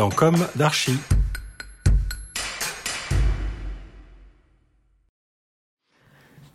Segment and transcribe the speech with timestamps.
[0.00, 0.98] dans Comme d'Archie.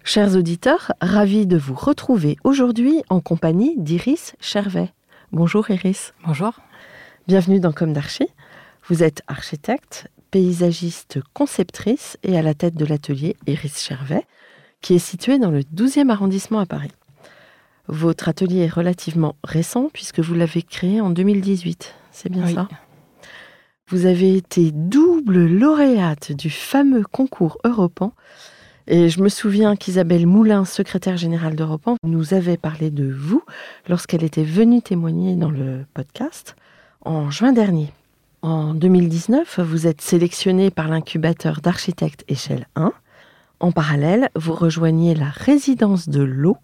[0.04, 4.92] Chers auditeurs, ravi de vous retrouver aujourd'hui en compagnie d'Iris Chervet.
[5.32, 6.16] Bonjour Iris.
[6.26, 6.54] Bonjour.
[7.28, 8.30] Bienvenue dans Comme d'Archie.
[8.90, 14.26] Vous êtes architecte, paysagiste, conceptrice et à la tête de l'atelier Iris Chervet,
[14.82, 16.94] qui est situé dans le 12e arrondissement à Paris.
[17.88, 21.94] Votre atelier est relativement récent puisque vous l'avez créé en 2018.
[22.12, 22.56] C'est bien Oui.
[22.56, 22.68] ça?
[23.88, 28.14] Vous avez été double lauréate du fameux concours Europan.
[28.88, 33.44] Et je me souviens qu'Isabelle Moulin, secrétaire générale d'Europan, nous avait parlé de vous
[33.88, 36.56] lorsqu'elle était venue témoigner dans le podcast
[37.02, 37.94] en juin dernier.
[38.42, 42.92] En 2019, vous êtes sélectionné par l'incubateur d'architectes échelle 1.
[43.60, 46.58] En parallèle, vous rejoignez la résidence de l'eau,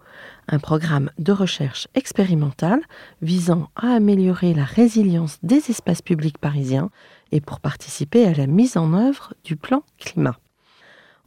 [0.51, 2.81] un programme de recherche expérimentale
[3.21, 6.89] visant à améliorer la résilience des espaces publics parisiens
[7.31, 10.37] et pour participer à la mise en œuvre du plan climat.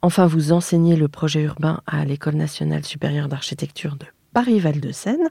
[0.03, 5.31] Enfin, vous enseignez le projet urbain à l'École nationale supérieure d'architecture de Paris-Val-de-Seine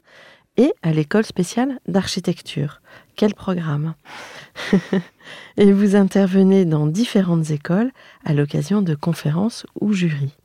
[0.57, 2.81] et à l'École spéciale d'architecture.
[3.15, 3.93] Quel programme
[5.57, 7.91] Et vous intervenez dans différentes écoles
[8.25, 10.35] à l'occasion de conférences ou jurys.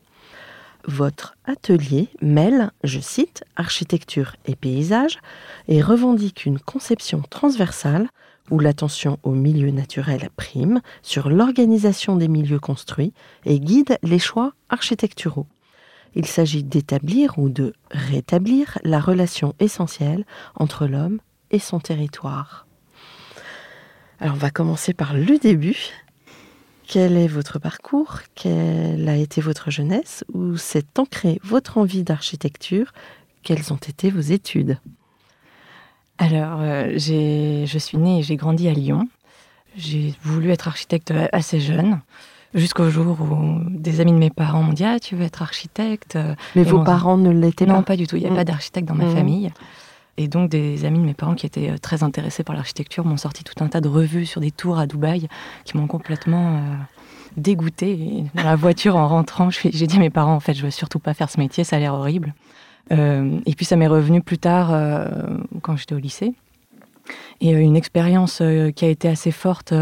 [0.86, 5.18] Votre atelier mêle, je cite, architecture et paysage
[5.66, 8.08] et revendique une conception transversale
[8.50, 13.12] où l'attention au milieu naturel prime sur l'organisation des milieux construits
[13.44, 15.46] et guide les choix architecturaux.
[16.14, 20.24] Il s'agit d'établir ou de rétablir la relation essentielle
[20.54, 22.66] entre l'homme et son territoire.
[24.20, 25.90] Alors on va commencer par le début.
[26.88, 28.20] Quel est votre parcours?
[28.34, 30.24] Quelle a été votre jeunesse?
[30.32, 32.92] Où s'est ancrée votre envie d'architecture?
[33.42, 34.78] Quelles ont été vos études?
[36.16, 39.06] Alors, euh, je suis née et j'ai grandi à Lyon.
[39.76, 42.00] J'ai voulu être architecte assez jeune,
[42.54, 46.18] jusqu'au jour où des amis de mes parents m'ont dit Ah, tu veux être architecte?
[46.56, 47.82] Mais Et vos parents ne l'étaient Non, pas?
[47.82, 48.16] pas du tout.
[48.16, 48.36] Il n'y a Mm.
[48.36, 49.14] pas d'architecte dans ma Mm.
[49.14, 49.50] famille.
[50.18, 53.16] Et donc, des amis de mes parents qui étaient euh, très intéressés par l'architecture m'ont
[53.16, 55.28] sorti tout un tas de revues sur des tours à Dubaï
[55.64, 56.60] qui m'ont complètement euh,
[57.36, 58.24] dégoûtée.
[58.34, 60.98] Dans la voiture, en rentrant, j'ai dit à mes parents En fait, je veux surtout
[60.98, 62.34] pas faire ce métier, ça a l'air horrible.
[62.90, 64.76] Euh, et puis, ça m'est revenu plus tard,
[65.62, 66.34] quand j'étais au lycée.
[67.40, 68.42] Et une expérience
[68.74, 69.72] qui a été assez forte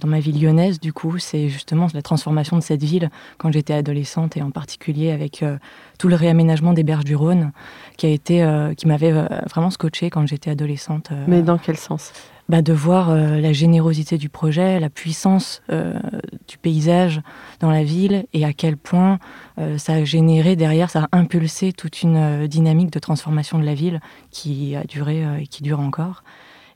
[0.00, 3.74] dans ma vie lyonnaise, du coup, c'est justement la transformation de cette ville quand j'étais
[3.74, 5.58] adolescente et en particulier avec euh,
[5.98, 7.52] tout le réaménagement des berges du Rhône
[7.96, 11.10] qui a été, euh, qui m'avait euh, vraiment scotché quand j'étais adolescente.
[11.26, 12.12] Mais dans quel sens?
[12.48, 16.00] Bah, de voir euh, la générosité du projet, la puissance euh,
[16.48, 17.20] du paysage
[17.60, 19.18] dans la ville et à quel point
[19.58, 23.74] euh, ça a généré derrière, ça a impulsé toute une dynamique de transformation de la
[23.74, 26.22] ville qui a duré et qui dure encore.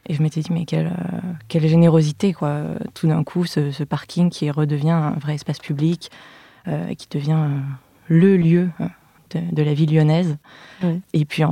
[0.09, 1.19] Et je m'étais dit, mais quelle, euh,
[1.49, 2.63] quelle générosité, quoi.
[2.95, 6.11] Tout d'un coup, ce, ce parking qui redevient un vrai espace public,
[6.69, 7.59] euh, qui devient euh,
[8.07, 8.87] le lieu euh,
[9.31, 10.37] de, de la ville lyonnaise.
[10.81, 11.01] Ouais.
[11.13, 11.43] Et puis,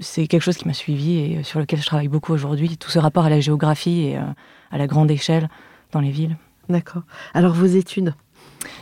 [0.00, 2.98] c'est quelque chose qui m'a suivi et sur lequel je travaille beaucoup aujourd'hui, tout ce
[2.98, 5.48] rapport à la géographie et à la grande échelle
[5.92, 6.36] dans les villes.
[6.68, 7.02] D'accord.
[7.34, 8.14] Alors vos études?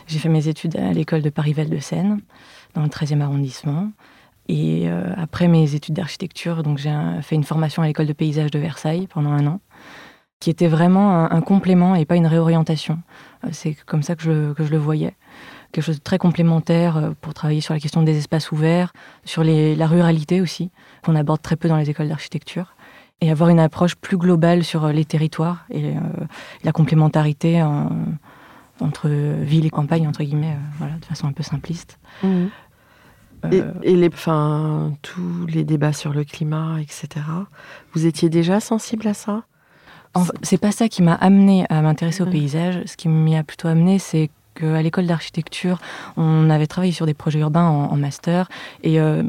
[0.07, 2.19] J'ai fait mes études à l'école de Paris-Val-de-Seine,
[2.73, 3.91] dans le 13e arrondissement.
[4.47, 8.51] Et euh, après mes études d'architecture, donc j'ai fait une formation à l'école de paysage
[8.51, 9.59] de Versailles pendant un an,
[10.39, 12.99] qui était vraiment un, complément et pas une réorientation.
[13.43, 15.15] Euh, C'est comme ça que je, que je le voyais.
[15.71, 18.93] Quelque chose de très complémentaire euh, pour travailler sur la question des espaces ouverts,
[19.23, 20.69] sur la ruralité aussi,
[21.03, 22.75] qu'on aborde très peu dans les écoles d'architecture.
[23.21, 25.93] Et avoir une approche plus globale sur les territoires et
[26.65, 27.89] la complémentarité en-
[28.81, 31.97] entre ville et campagne, entre guillemets, voilà, de façon un peu simpliste.
[32.23, 32.49] Mhm.
[33.51, 37.25] Et, Euh, et les, enfin, tous les débats sur le climat, etc.
[37.93, 39.43] Vous étiez déjà sensible à ça?
[40.43, 42.81] C'est pas ça qui m'a amené à m'intéresser au paysage.
[42.85, 45.79] Ce qui m'y a plutôt amené, c'est qu'à l'école d'architecture,
[46.15, 48.47] on avait travaillé sur des projets urbains en, en master
[48.81, 49.23] et euh,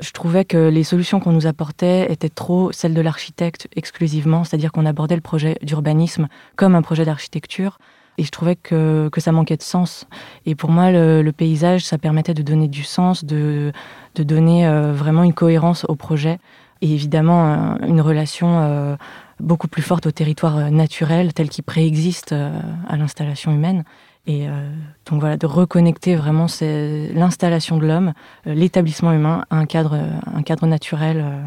[0.00, 4.72] je trouvais que les solutions qu'on nous apportait étaient trop celles de l'architecte exclusivement, c'est-à-dire
[4.72, 7.78] qu'on abordait le projet d'urbanisme comme un projet d'architecture.
[8.18, 10.06] Et je trouvais que, que ça manquait de sens.
[10.46, 13.72] Et pour moi, le, le paysage, ça permettait de donner du sens, de,
[14.14, 16.38] de donner euh, vraiment une cohérence au projet.
[16.82, 18.96] Et évidemment, euh, une relation euh,
[19.38, 23.84] beaucoup plus forte au territoire naturel tel qu'il préexiste à l'installation humaine.
[24.26, 24.70] Et euh,
[25.10, 28.12] donc voilà, de reconnecter vraiment l'installation de l'homme,
[28.44, 29.98] l'établissement humain à un cadre,
[30.34, 31.40] un cadre naturel euh,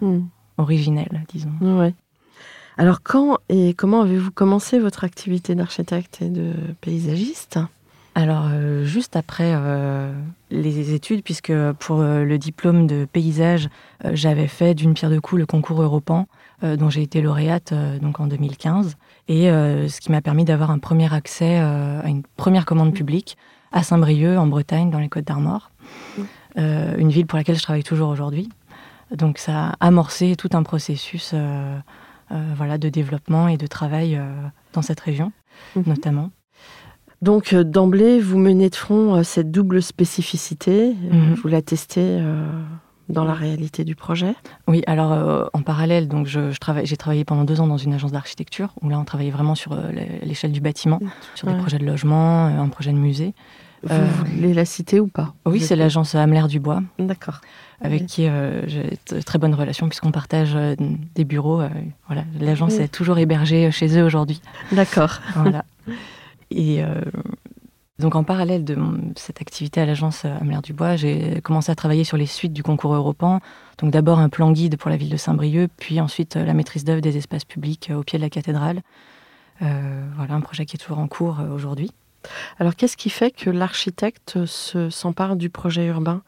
[0.00, 0.26] Hmm.
[0.58, 1.52] originel, disons.
[1.60, 1.94] Ouais.
[2.76, 7.58] Alors, quand et comment avez-vous commencé votre activité d'architecte et de paysagiste?
[8.16, 10.12] Alors, euh, juste après euh,
[10.50, 13.68] les études, puisque pour euh, le diplôme de paysage,
[14.12, 16.26] j'avais fait d'une pierre deux coups le concours Europan,
[16.62, 18.96] dont j'ai été lauréate donc en 2015,
[19.28, 23.36] et ce qui m'a permis d'avoir un premier accès à une première commande publique
[23.72, 25.70] à Saint-Brieuc, en Bretagne, dans les Côtes d'Armor,
[26.56, 28.48] Euh, une ville pour laquelle je travaille toujours aujourd'hui.
[29.10, 31.34] Donc, ça a amorcé tout un processus
[32.56, 34.24] voilà, de développement et de travail euh,
[34.72, 35.32] dans cette région,
[35.76, 35.84] Mhm.
[35.86, 36.30] notamment.
[37.22, 40.90] Donc, euh, d'emblée, vous menez de front euh, cette double spécificité.
[41.10, 41.34] euh, Mhm.
[41.34, 42.46] Vous la testez euh,
[43.08, 44.34] dans la réalité du projet.
[44.68, 47.76] Oui, alors euh, en parallèle, donc je, je travaille, j'ai travaillé pendant deux ans dans
[47.76, 49.90] une agence d'architecture où là on travaillait vraiment sur euh,
[50.22, 50.98] l'échelle du bâtiment,
[51.34, 53.34] sur des projets de logement, euh, un projet de musée.
[53.82, 55.34] Vous Euh, voulez la citer ou pas?
[55.44, 57.40] Oui, c'est l'agence Ameler Dubois D'accord.
[57.80, 58.06] Avec Oui.
[58.06, 60.74] qui euh, j'ai de très bonne relation puisqu'on partage euh,
[61.14, 61.60] des bureaux.
[61.60, 61.68] euh,
[62.06, 62.82] voilà, l'agence Oui.
[62.82, 64.40] est toujours hébergée chez eux aujourd'hui.
[64.72, 65.20] D'accord.
[65.36, 65.64] Voilà.
[66.50, 66.82] Et
[67.98, 68.76] donc en parallèle de
[69.16, 72.94] cette activité à l'agence Ameler Dubois, j'ai commencé à travailler sur les suites du concours
[72.94, 73.40] Europan.
[73.78, 77.00] Donc d'abord un plan guide pour la ville de Saint-Brieuc, puis ensuite la maîtrise d'œuvre
[77.00, 78.82] des espaces publics au pied de la cathédrale.
[79.62, 81.90] Euh, voilà, un projet qui est toujours en cours aujourd'hui.
[82.58, 86.22] Alors, qu'est-ce qui fait que l'architecte se s'empare du projet urbain?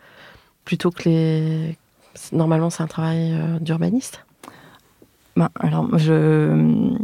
[0.66, 1.78] Plutôt que les.
[2.32, 4.26] Normalement, c'est un travail euh, d'urbaniste.
[5.36, 6.94] Ben, alors, moi, je...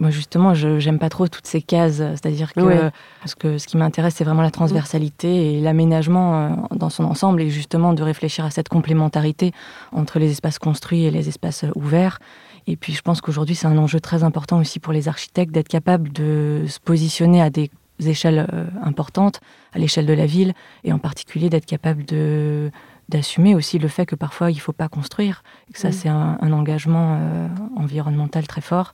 [0.00, 1.96] Moi, justement, je j'aime pas trop toutes ces cases.
[1.96, 6.88] C'est-à-dire que, parce que ce qui m'intéresse, c'est vraiment la transversalité et l'aménagement euh, dans
[6.88, 9.52] son ensemble et justement de réfléchir à cette complémentarité
[9.90, 12.20] entre les espaces construits et les espaces euh, ouverts.
[12.68, 15.68] Et puis, je pense qu'aujourd'hui, c'est un enjeu très important aussi pour les architectes d'être
[15.68, 17.68] capables de se positionner à des
[18.00, 19.40] échelles euh, importantes,
[19.72, 20.54] à l'échelle de la ville,
[20.84, 22.70] et en particulier d'être capable de
[23.08, 25.92] d'assumer aussi le fait que parfois il ne faut pas construire, et que ça Mm.
[25.92, 28.92] c'est un, un engagement euh, environnemental très fort.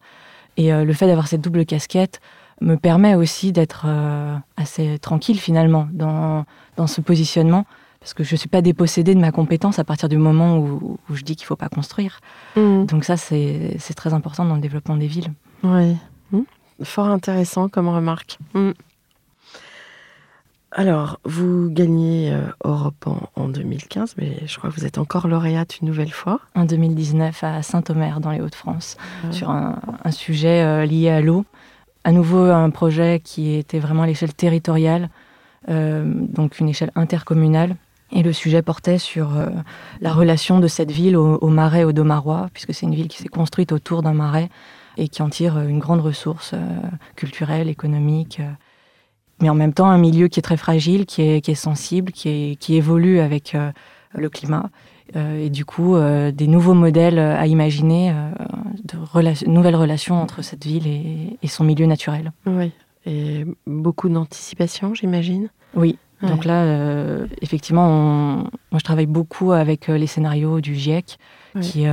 [0.56, 2.20] Et euh, le fait d'avoir cette double casquette
[2.60, 6.44] me permet aussi d'être euh, assez tranquille finalement dans,
[6.76, 7.66] dans ce positionnement,
[7.98, 10.96] parce que je ne suis pas dépossédée de ma compétence à partir du moment où,
[11.10, 12.20] où je dis qu'il ne faut pas construire.
[12.56, 12.86] Mhm.
[12.86, 15.32] Donc ça c'est très important dans le développement des villes.
[15.64, 15.96] Oui.
[16.30, 16.42] Hmm?
[16.84, 18.38] Fort intéressant comme remarque.
[20.76, 25.28] Alors, vous gagnez euh, Europe en, en 2015, mais je crois que vous êtes encore
[25.28, 26.40] lauréate une nouvelle fois.
[26.56, 28.96] En 2019 à Saint-Omer dans les Hauts-de-France.
[29.24, 31.44] Euh, sur un, un sujet euh, lié à l'eau.
[32.02, 35.10] À nouveau, un projet qui était vraiment à l'échelle territoriale,
[35.68, 37.76] euh, donc une échelle intercommunale.
[38.10, 39.30] Et le sujet portait sur
[40.00, 43.18] la relation de cette ville au, au marais, au Domarois, puisque c'est une ville qui
[43.18, 44.50] s'est construite autour d'un marais
[44.96, 46.54] et qui en tire une grande ressource
[47.16, 48.40] culturelle, économique.
[49.44, 52.12] Mais en même temps, un milieu qui est très fragile, qui est, qui est sensible,
[52.12, 53.70] qui, est, qui évolue avec euh,
[54.14, 54.70] le climat.
[55.16, 58.10] Euh, et du coup, euh, des nouveaux modèles à imaginer,
[58.84, 62.32] de rela- nouvelles relations entre cette ville et, et son milieu naturel.
[62.46, 62.72] Oui.
[63.04, 65.50] Et beaucoup d'anticipation, j'imagine.
[65.74, 65.98] Oui.
[66.22, 66.30] Ouais.
[66.30, 66.64] Donc là,
[67.42, 68.36] effectivement, on-
[68.70, 71.18] moi je travaille beaucoup avec les scénarios du GIEC,
[71.54, 71.60] Oui.
[71.60, 71.84] qui,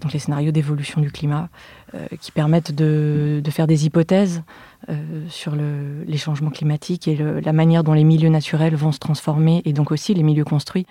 [0.00, 1.48] donc les scénarios d'évolution du climat,
[1.94, 4.42] euh, qui permettent de, de faire des hypothèses
[4.88, 4.94] euh,
[5.28, 8.98] sur le- les changements climatiques et le- la manière dont les milieux naturels vont se
[8.98, 10.86] transformer, et donc aussi les milieux construits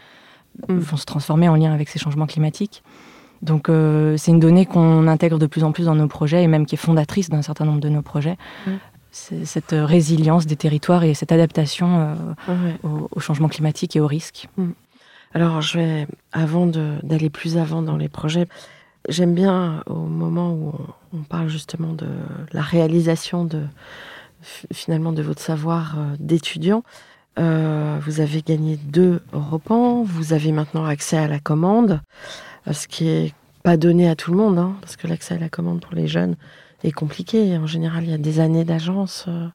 [0.68, 0.78] Mm.
[0.80, 2.84] vont se transformer en lien avec ces changements climatiques.
[3.42, 6.48] Donc euh, c'est une donnée qu'on intègre de plus en plus dans nos projets et
[6.48, 8.38] même qui est fondatrice d'un certain nombre de nos projets.
[8.68, 8.72] Mm.
[9.14, 12.16] Cette résilience des territoires et cette adaptation euh,
[12.48, 12.76] Ouais.
[12.84, 14.48] au, au changement climatique et aux risques.
[15.34, 18.48] Alors, je vais, avant d'aller plus avant dans les projets,
[19.10, 20.74] j'aime bien au moment où
[21.14, 22.08] on, parle justement de
[22.54, 23.64] la réalisation de
[24.74, 26.84] finalement de votre savoir euh, d'étudiant.
[27.40, 32.02] Euh, vous avez gagné deux Europans, vous avez maintenant accès à la commande,
[32.68, 35.40] euh, ce qui est pas donné à tout le monde, hein, parce que l'accès à
[35.40, 36.36] la commande pour les jeunes
[36.84, 37.58] est compliqué.
[37.58, 39.48] En général, il y a des années d'agence euh,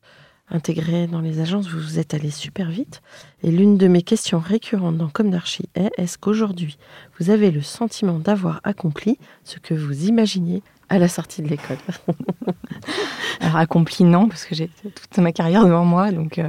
[0.51, 3.03] intégrées dans les agences, vous vous êtes allé super vite.
[3.43, 6.79] Et l'une de mes questions récurrentes dans Comme d'Archie est est-ce qu'aujourd'hui,
[7.19, 11.79] vous avez le sentiment d'avoir accompli ce que vous imaginiez À la sortie de l'école?
[13.41, 16.49] Alors accompli, non, parce que j'ai toute ma carrière devant moi, donc euh,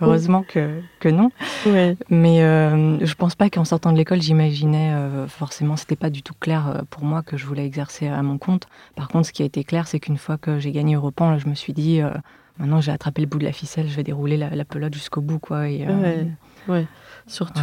[0.00, 1.30] heureusement que, que non.
[1.66, 1.96] Ouais.
[2.10, 6.22] Mais euh, je pense pas qu'en sortant de l'école, j'imaginais euh, forcément, c'était pas du
[6.22, 8.68] tout clair euh, pour moi que je voulais exercer à mon compte.
[8.96, 11.48] Par contre, ce qui a été clair, c'est qu'une fois que j'ai gagné Europan, je
[11.48, 12.10] me suis dit, euh,
[12.58, 15.20] maintenant j'ai attrapé le bout de la ficelle, je vais dérouler la, la pelote jusqu'au
[15.20, 15.68] bout, quoi.
[15.68, 16.26] Et, euh, Ouais.
[16.68, 16.86] Ouais.
[17.26, 17.60] Surtout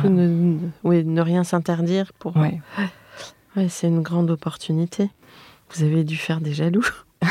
[0.83, 1.03] Voilà.
[1.03, 2.35] ne, rien s'interdire pour.
[2.37, 2.59] ouais.
[3.55, 5.09] Ouais, c'est une grande opportunité.
[5.73, 6.85] Vous avez dû faire des jaloux.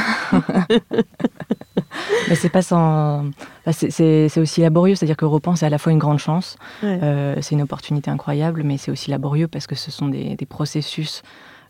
[2.28, 3.26] Mais c'est pas sans.
[3.70, 6.98] c'est- aussi laborieux, c'est-à-dire que Europan, c'est à la fois une grande chance, Ouais.
[7.02, 10.46] Euh, c'est une opportunité incroyable, mais c'est aussi laborieux parce que ce sont des, des
[10.46, 11.22] processus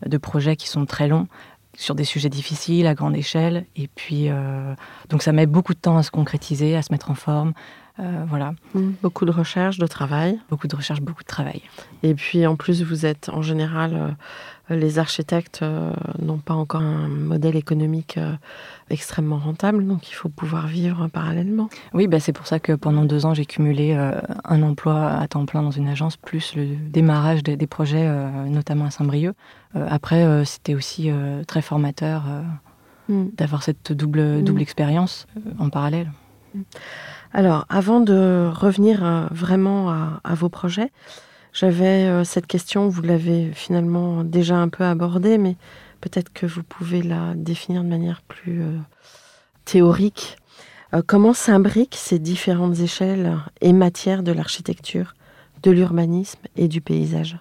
[0.05, 1.27] de projets qui sont très longs
[1.77, 3.65] sur des sujets difficiles à grande échelle.
[3.75, 4.75] Et puis, euh,
[5.09, 7.53] donc ça met beaucoup de temps à se concrétiser, à se mettre en forme.
[7.99, 8.91] Euh, voilà, Mm.
[9.01, 10.37] Beaucoup de recherche, de travail.
[10.49, 11.61] beaucoup de recherche, beaucoup de travail.
[12.03, 14.15] Et puis en plus, vous êtes en général,
[14.69, 18.19] euh, les architectes euh, n'ont pas encore un modèle économique
[18.89, 21.69] extrêmement rentable, donc il faut pouvoir vivre parallèlement.
[21.93, 23.93] Oui, bah, c'est pour ça que pendant deux ans, j'ai cumulé
[24.43, 28.07] un emploi à temps plein dans une agence, plus le démarrage des, des projets,
[28.49, 29.35] notamment à Saint-Brieuc.
[29.73, 31.09] Après, c'était aussi
[31.47, 32.41] très formateur euh,
[33.07, 33.25] Mm.
[33.37, 34.63] d'avoir cette double, double Mm.
[34.63, 35.27] expérience
[35.59, 36.11] en parallèle.
[37.33, 40.91] Alors, avant de revenir euh, vraiment à, à vos projets,
[41.53, 45.55] j'avais euh, cette question, vous l'avez finalement déjà un peu abordée, mais
[46.01, 48.77] peut-être que vous pouvez la définir de manière plus euh,
[49.65, 50.37] théorique.
[51.07, 55.13] Comment s'imbriquent ces différentes échelles et matières de l'architecture,
[55.61, 57.37] de l'urbanisme et du paysage?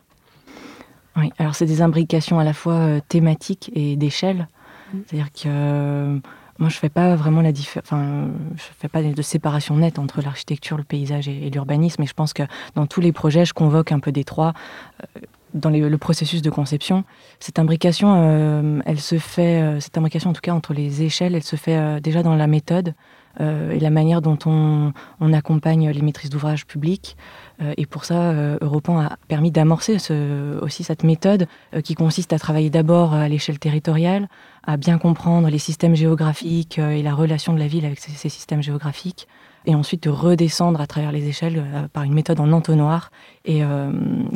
[1.16, 4.48] Oui, alors c'est des imbrications à la fois thématiques et d'échelle.
[4.92, 4.98] Mm.
[5.06, 6.20] C'est-à-dire que
[6.58, 7.50] moi, je fais pas vraiment la.
[7.78, 12.02] Enfin, je fais pas de séparation nette entre l'architecture, le paysage et, l'urbanisme.
[12.02, 12.44] Et je pense que
[12.74, 14.54] dans tous les projets, je convoque un peu des trois.
[15.16, 15.20] euh,
[15.54, 17.04] dans le processus de conception,
[17.38, 21.36] cette imbrication, euh, elle se fait, euh, cette imbrication en tout cas entre les échelles,
[21.36, 22.94] elle se fait déjà dans la méthode
[23.40, 27.16] et la manière dont on, on accompagne les maîtrises d'ouvrage publics.
[27.62, 31.94] Euh, et pour ça, euh, Europan a permis d'amorcer ce- aussi cette méthode euh, qui
[31.94, 34.28] consiste à travailler d'abord à l'échelle territoriale,
[34.66, 38.28] à bien comprendre les systèmes géographiques euh, et la relation de la ville avec ces
[38.28, 39.26] systèmes géographiques,
[39.66, 43.10] et ensuite de redescendre à travers les échelles euh, par une méthode en entonnoir
[43.44, 43.90] et euh,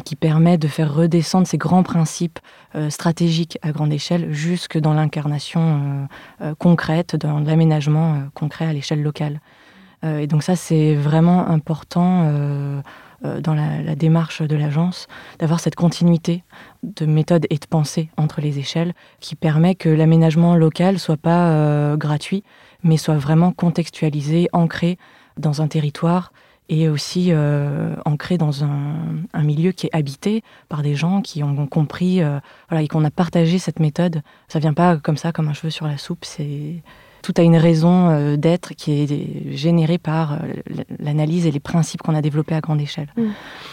[0.04, 2.38] qui permet de faire redescendre ces grands principes
[2.74, 6.08] euh, stratégiques à grande échelle jusque dans l'incarnation
[6.58, 9.40] concrète, dans l'aménagement concret à l'échelle locale.
[10.04, 12.30] Et donc ça, c'est vraiment important
[13.22, 15.08] dans la, démarche de l'agence
[15.38, 16.44] d'avoir cette continuité
[16.82, 21.96] de méthode et de pensée entre les échelles qui permet que l'aménagement local soit pas
[21.96, 22.44] gratuit,
[22.82, 24.98] mais soit vraiment contextualisé, ancré
[25.38, 26.32] dans un territoire
[26.68, 31.66] et aussi euh, ancré dans un, milieu qui est habité par des gens qui ont
[31.66, 34.22] compris euh, voilà, et qu'on a partagé cette méthode.
[34.48, 36.24] Ça vient pas comme ça, comme un cheveu sur la soupe.
[36.24, 36.82] C'est
[37.22, 40.36] tout a une raison euh, d'être qui est générée par euh,
[40.98, 43.08] l'analyse et les principes qu'on a développés à grande échelle.
[43.16, 43.22] Mm.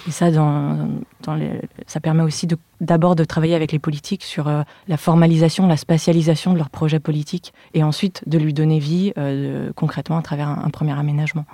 [0.08, 0.90] Et ça, dans,
[1.24, 2.48] dans les- ça permet aussi
[2.82, 7.00] d'abord de, travailler avec les politiques sur euh, la formalisation, la spatialisation de leur projet
[7.00, 11.46] politique, et ensuite de lui donner vie euh, concrètement à travers un, un premier aménagement.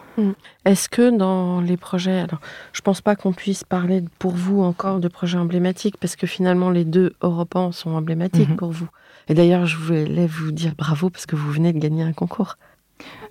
[0.66, 2.40] Est-ce que dans les projets, alors
[2.74, 6.70] je pense pas qu'on puisse parler pour vous encore de projets emblématiques parce que finalement
[6.70, 8.56] les deux Europans sont emblématiques Mhm.
[8.56, 8.88] pour vous.
[9.30, 12.56] Et d'ailleurs, je voulais vous dire bravo parce que vous venez de gagner un concours.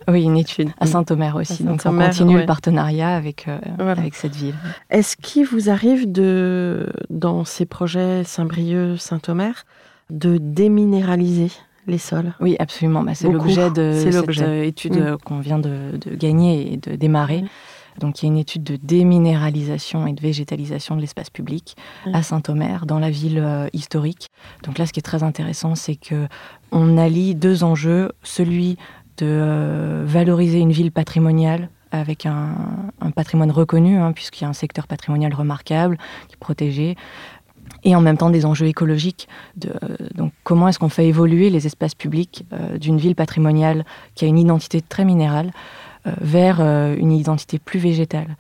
[0.09, 0.89] Oui, une étude à Mm.
[0.89, 1.63] Saint-Omer aussi.
[1.63, 2.41] À Donc on continue ouais.
[2.41, 4.01] le partenariat avec, euh, Voilà.
[4.01, 4.55] avec cette ville.
[4.91, 9.65] Est-ce qu'il vous arrive de, dans ces projets Saint-Brieuc, Saint-Omer,
[10.11, 11.53] de déminéraliser
[11.87, 12.33] les sols?
[12.41, 13.03] Oui, absolument.
[13.03, 15.17] Bah, c'est l'objet de C'est cette euh, étude Mm.
[15.25, 17.43] qu'on vient de, de gagner et de démarrer.
[17.43, 17.49] Mm.
[18.01, 21.77] Donc, il y a une étude de déminéralisation et de végétalisation de l'espace public
[22.07, 22.15] Mm.
[22.15, 24.29] à Saint-Omer, dans la ville euh, historique.
[24.65, 26.29] Donc là, ce qui est très intéressant, c'est que
[26.73, 28.77] on allie deux enjeux celui
[29.19, 32.55] de euh, valoriser une ville patrimoniale avec un,
[33.01, 36.97] un patrimoine reconnu, hein, puisqu'il y a un secteur patrimonial remarquable qui est protégé,
[37.85, 39.29] et en même temps des enjeux écologiques.
[39.57, 43.85] De, euh, donc, comment est-ce qu'on fait évoluer les espaces publics euh, d'une ville patrimoniale
[44.15, 45.51] qui a une identité très minérale
[46.21, 48.37] vers euh, une identité plus végétale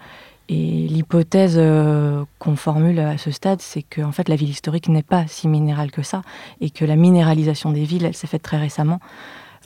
[0.49, 4.89] Et l'hypothèse euh, qu'on formule à ce stade, c'est que en fait, la ville historique
[4.89, 6.23] n'est pas si minérale que ça,
[6.61, 9.01] et que la minéralisation des villes, elle s'est faite très récemment.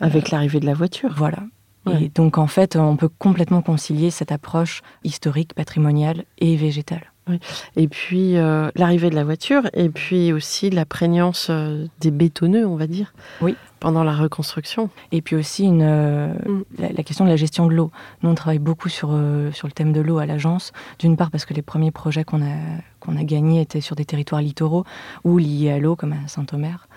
[0.00, 1.12] avec l'arrivée de la voiture.
[1.16, 1.38] Voilà.
[1.86, 2.04] Ouais.
[2.04, 7.13] Et donc, en fait, on peut complètement concilier cette approche historique, patrimoniale et végétale.
[7.76, 12.66] Et puis euh, l'arrivée de la voiture, et puis aussi la prégnance euh, des bétonneux,
[12.66, 13.56] on va dire, Oui.
[13.80, 14.90] pendant la reconstruction.
[15.12, 16.62] Et puis aussi une, euh, Mm.
[16.78, 17.90] la, la question de la gestion de l'eau.
[18.22, 19.08] Nous, on travaille beaucoup sur,
[19.52, 20.72] sur le thème de l'eau à l'agence.
[20.98, 22.54] D'une part parce que les premiers projets qu'on a,
[23.00, 24.84] qu'on a gagnés étaient sur des territoires littoraux
[25.24, 26.88] ou liés à l'eau, comme à Saint-Omer.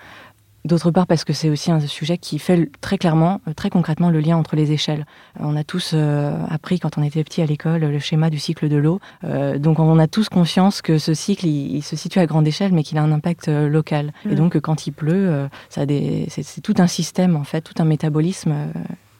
[0.68, 4.10] D'autre part, parce que c'est aussi un sujet qui fait très clairement, euh, très concrètement,
[4.10, 5.06] le lien entre les échelles.
[5.40, 8.68] On a tous euh, appris quand on était petit à l'école le schéma du cycle
[8.68, 9.00] de l'eau.
[9.24, 12.74] Euh, donc on a tous conscience que ce cycle, il, se situe à grande échelle,
[12.74, 14.12] mais qu'il a un impact local.
[14.30, 15.86] Et donc quand il pleut, ça
[16.28, 18.54] c'est tout un système, en fait, tout un métabolisme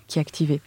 [0.06, 0.60] qui est activé.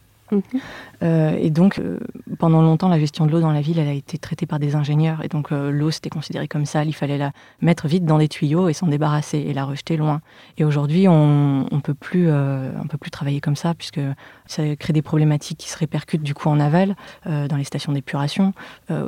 [1.03, 1.99] Euh, et donc, euh,
[2.37, 4.75] pendant longtemps, la gestion de l'eau dans la ville, elle a été traitée par des
[4.75, 5.23] ingénieurs.
[5.23, 6.83] Et donc, euh, l'eau, c'était considéré comme ça.
[6.83, 10.21] Il fallait la mettre vite dans des tuyaux et s'en débarrasser et la rejeter loin.
[10.57, 13.99] Et aujourd'hui, on ne peut, plus, peut plus travailler comme ça, puisque
[14.45, 16.95] ça crée des problématiques qui se répercutent du coup en aval,
[17.25, 18.53] dans les stations d'épuration,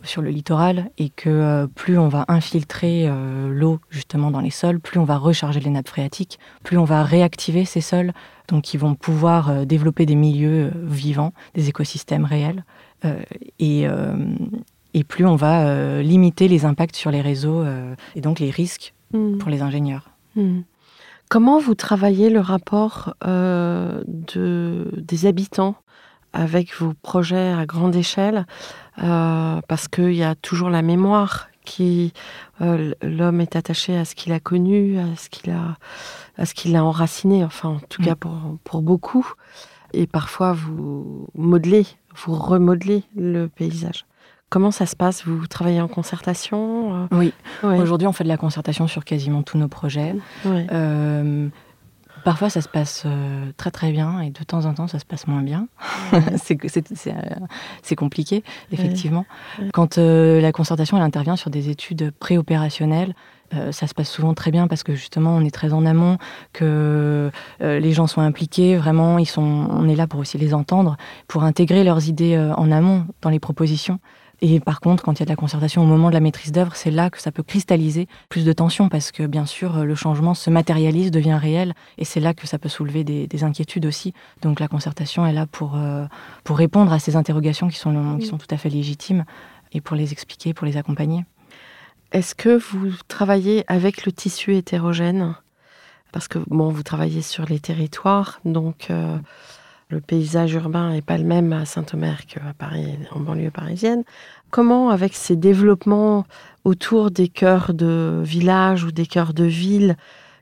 [0.04, 3.10] sur le littoral, et que plus on va infiltrer
[3.50, 7.04] l'eau justement dans les sols, plus on va recharger les nappes phréatiques, plus on va
[7.04, 8.14] réactiver ces sols,
[8.48, 12.64] donc qui vont pouvoir euh, développer des milieux euh, vivants, des écosystèmes réels.
[13.06, 13.22] Euh,
[13.60, 13.86] et,
[14.94, 17.66] et, plus on va limiter les impacts sur les réseaux
[18.16, 19.40] et donc les risques hmm.
[19.40, 20.10] pour les ingénieurs.
[20.38, 20.62] Hmm.
[21.28, 25.76] Comment vous travaillez le rapport de, des habitants
[26.32, 28.46] avec vos projets à grande échelle?
[28.96, 32.14] Parce qu'il y a toujours la mémoire qui
[32.60, 35.78] l'homme est attaché à ce qu'il a connu, à ce qu'il a
[36.38, 38.06] à ce qu'il a enraciné, enfin en tout mm.
[38.06, 39.28] cas pour, pour beaucoup.
[39.94, 44.06] Et parfois vous modelez, vous remodelez le paysage.
[44.54, 45.26] Comment ça se passe?
[45.26, 47.08] Vous travaillez en concertation?
[47.12, 47.18] Euh?
[47.18, 47.34] Oui.
[47.64, 50.14] Aujourd'hui, on fait de la concertation sur quasiment tous nos projets.
[50.46, 51.48] Euh,
[52.24, 55.06] parfois, ça se passe euh, très très bien et de temps en temps, ça se
[55.06, 55.68] passe moins bien.
[57.82, 59.26] c'est compliqué, effectivement.
[59.74, 63.14] Quand la concertation elle intervient sur des études préopérationnelles,
[63.56, 66.18] euh, ça se passe souvent très bien parce que justement on est très en amont,
[66.54, 67.30] que
[67.62, 70.98] euh, les gens sont impliqués, vraiment ils sont, on est là pour aussi les entendre,
[71.28, 74.00] pour intégrer leurs idées euh, en amont dans les propositions.
[74.46, 76.52] Et par contre, quand il y a de la concertation au moment de la maîtrise
[76.52, 79.96] d'œuvre, c'est là que ça peut cristalliser plus de tension parce que bien sûr le
[79.96, 84.14] changement se matérialise, devient réel, et c'est là que ça peut soulever des, inquiétudes aussi.
[84.42, 85.80] Donc la concertation est là pour,
[86.44, 89.24] pour répondre à ces interrogations qui sont, qui sont tout à fait légitimes
[89.72, 91.24] et pour les expliquer, pour les accompagner.
[92.12, 95.36] Est-ce que vous travaillez avec le tissu hétérogène?
[96.12, 99.18] Parce que bon, vous travaillez sur les territoires, donc euh,
[99.90, 104.04] le paysage urbain n'est pas le même à Saint-Omer qu'à Paris, en banlieue parisienne.
[104.50, 106.26] Comment, avec ces développements
[106.64, 109.96] autour des cœurs de villages ou des cœurs de villes,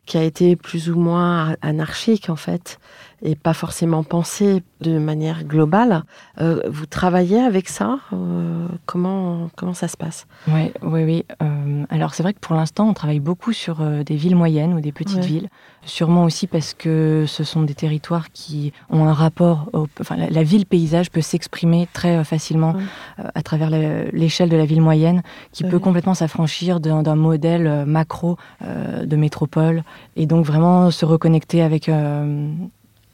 [0.05, 2.79] qui a été plus ou moins anarchique en fait,
[3.23, 6.03] et pas forcément pensé de manière globale.
[6.39, 10.25] Euh, vous travaillez avec ça euh, comment, comment ça se passe?
[10.47, 11.25] Oui, oui, oui.
[11.41, 14.81] Euh, alors c'est vrai que pour l'instant, on travaille beaucoup sur des villes moyennes ou
[14.81, 15.49] des petites villes.
[15.83, 19.69] Sûrement aussi parce que ce sont des territoires qui ont un rapport.
[19.99, 22.75] enfin, la, ville paysage peut s'exprimer très facilement
[23.17, 29.15] à travers l'échelle de la ville moyenne, qui peut complètement s'affranchir d'un modèle macro de
[29.15, 29.83] métropole
[30.15, 31.89] et donc vraiment se reconnecter avec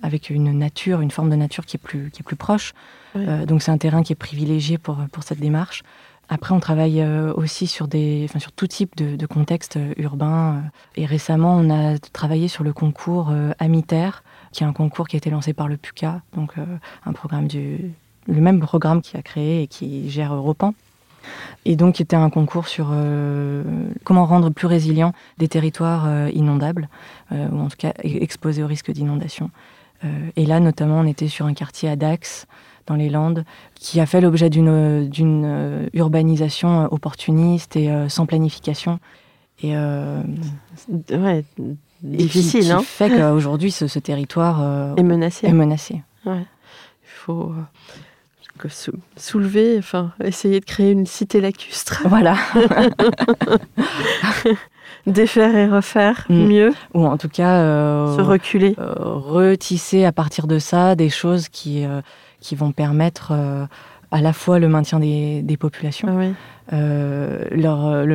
[0.07, 2.73] avec une nature, une forme de nature qui est plus, qui est plus proche.
[3.17, 5.83] Euh, donc c'est un terrain qui est privilégié pour, pour cette démarche.
[6.29, 9.93] Après, on travaille euh, aussi sur, des, enfin, sur tout type de, de contexte euh,
[9.97, 10.63] urbain.
[10.95, 14.09] Et récemment, on a travaillé sur le concours Amiter,
[14.51, 16.53] qui est un concours qui a été lancé par le PUCA, donc
[17.05, 17.91] un programme du,
[18.27, 20.73] le même programme qui a créé et qui gère Europan.
[21.65, 22.87] Et donc, qui était un concours sur
[24.05, 26.87] comment rendre plus résilients des territoires inondables,
[27.31, 29.51] ou en tout cas exposés au risque d'inondation.
[30.03, 32.45] Euh, et là, notamment, on était sur un quartier à Dax,
[32.85, 33.43] dans les Landes,
[33.75, 38.99] qui a fait l'objet d'une euh, urbanisation euh, opportuniste et sans planification.
[39.63, 41.43] Et ouais,
[42.03, 42.81] difficile, qui, hein.
[42.83, 45.47] fait qu'aujourd'hui, ce, ce, territoire est menacé.
[45.47, 46.01] Est menacé.
[46.25, 46.45] Ouais.
[47.03, 47.53] Il faut
[49.17, 52.03] soulever, enfin, essayer de créer une cité lacustre.
[52.07, 52.37] Voilà.
[55.07, 56.47] défaire et refaire mm.
[56.47, 56.73] mieux.
[56.93, 58.75] Ou en tout cas, euh, se reculer.
[58.77, 62.01] Euh, retisser à partir de ça des choses qui, euh,
[62.39, 63.33] qui vont permettre
[64.11, 66.33] à la fois le maintien des, populations,
[66.69, 66.75] ah
[67.51, 68.05] leur,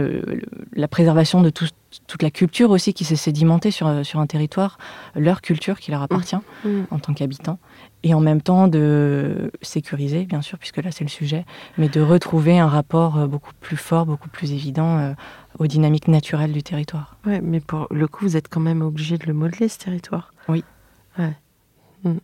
[0.74, 4.78] la préservation de toute la culture aussi qui s'est sédimentée sur, sur un territoire,
[5.16, 6.68] leur culture qui leur appartient mm.
[6.68, 6.86] Mm.
[6.90, 7.58] en tant qu'habitants,
[8.02, 11.44] et en même temps de sécuriser, bien sûr, puisque là c'est le sujet,
[11.78, 15.14] mais de retrouver un rapport beaucoup plus fort, beaucoup plus évident
[15.58, 17.16] aux dynamiques naturelles du territoire.
[17.26, 20.32] Ouais, mais pour le coup, vous êtes quand même obligé de le modeler, ce territoire.
[20.48, 20.64] Oui.
[21.18, 21.32] Ouais.
[22.04, 22.18] Hmm.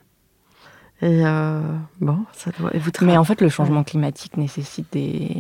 [1.01, 1.61] Et euh,
[2.01, 2.75] bon, ça doit.
[2.75, 5.31] Et vous mais en fait, le changement climatique nécessite des,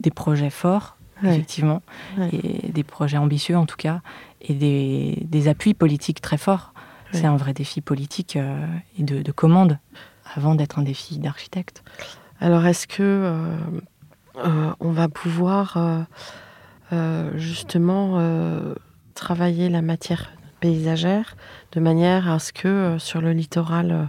[0.00, 1.82] des projets forts, effectivement,
[2.32, 4.00] et des projets ambitieux en tout cas,
[4.40, 6.71] et des, des appuis politiques très forts.
[7.12, 8.66] C'est un vrai défi politique euh,
[8.98, 9.78] et de, de, commande
[10.34, 11.82] avant d'être un défi d'architecte.
[12.40, 16.06] Alors, est-ce que euh, on va pouvoir
[16.92, 18.74] euh, justement euh,
[19.14, 20.30] travailler la matière
[20.62, 21.36] paysagère,
[21.72, 24.04] de manière à ce que euh, sur le littoral, euh,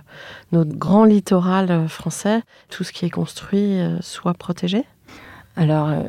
[0.52, 4.86] notre grand littoral euh, français, tout ce qui est construit euh, soit protégé?
[5.56, 6.04] Alors, euh,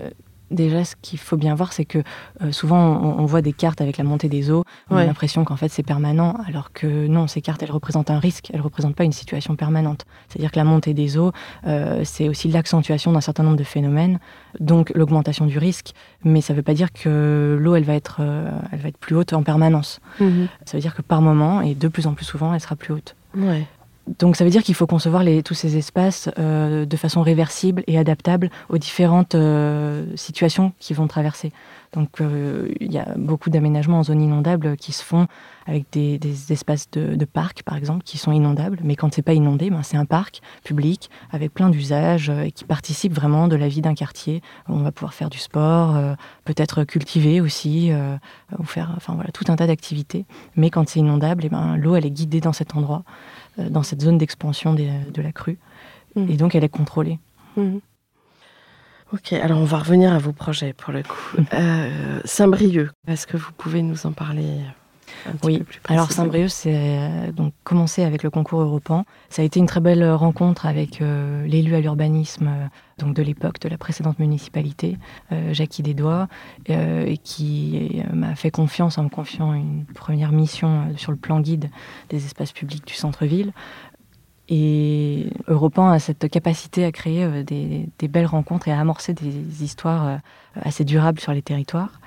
[0.50, 1.98] déjà, ce qu'il faut bien voir, c'est que
[2.42, 4.64] euh, souvent, on, on voit des cartes avec la montée des eaux.
[4.90, 5.02] On Ouais.
[5.02, 8.50] a l'impression qu'en fait, c'est permanent, alors que non, ces cartes, elles représentent un risque.
[8.52, 10.04] Elles ne représentent pas une situation permanente.
[10.28, 11.33] C'est-à-dire que la montée des eaux,
[11.66, 14.18] euh, c'est aussi l'accentuation d'un certain nombre de phénomènes,
[14.61, 15.92] donc l'augmentation du risque.
[16.24, 18.98] Mais ça ne veut pas dire que l'eau, elle, va être, euh, elle va être
[18.98, 20.00] plus haute en permanence.
[20.18, 22.92] Ça veut dire que par moment, et de plus en plus souvent, elle sera plus
[22.92, 23.14] haute.
[23.37, 23.66] Ouais.
[24.18, 27.98] Donc ça veut dire qu'il faut concevoir tous ces espaces euh, de façon réversible et
[27.98, 31.52] adaptable aux différentes euh, situations qui vont traverser.
[31.94, 35.26] Donc euh, il y a beaucoup d'aménagements en zone inondable qui se font
[35.66, 38.80] avec des, des espaces de, de parcs, par exemple, qui sont inondables.
[38.83, 42.52] Mais quand c'est pas inondé, ben, c'est un parc public avec plein d'usages euh, et
[42.52, 44.42] qui participe vraiment de la vie d'un quartier.
[44.68, 47.92] On va pouvoir faire du sport, euh, peut-être cultiver aussi,
[48.59, 50.26] ou faire enfin, voilà, tout un tas d'activités.
[50.57, 53.04] Mais quand c'est inondable, eh ben, l'eau, elle est guidée dans cet endroit
[53.59, 55.59] dans cette zone d'expansion de la crue.
[56.16, 56.30] Mhm.
[56.30, 57.18] Et donc, elle est contrôlée.
[57.57, 57.80] Mhm.
[59.14, 61.37] Ok, alors on va revenir à vos projets pour le coup.
[61.55, 64.59] Euh, Saint-Brieuc, est-ce que vous pouvez nous en parler
[65.27, 69.05] un petit Oui, peu plus Alors, Saint-Brieuc, c'est euh, donc commencé avec le concours européen.
[69.29, 72.66] Ça a été une très belle rencontre avec euh, l'élu à l'urbanisme euh,
[72.98, 74.98] donc de l'époque, de la précédente municipalité,
[75.31, 76.27] euh, Jackie Desdois,
[76.70, 81.12] euh, et qui euh, m'a fait confiance en me confiant une première mission euh, sur
[81.12, 81.70] le plan guide
[82.09, 83.53] des espaces publics du centre-ville.
[84.48, 89.14] Et Europan a cette capacité à créer euh, des, des belles rencontres et à amorcer
[89.14, 90.16] des histoires euh,
[90.62, 92.00] assez durables sur les territoires.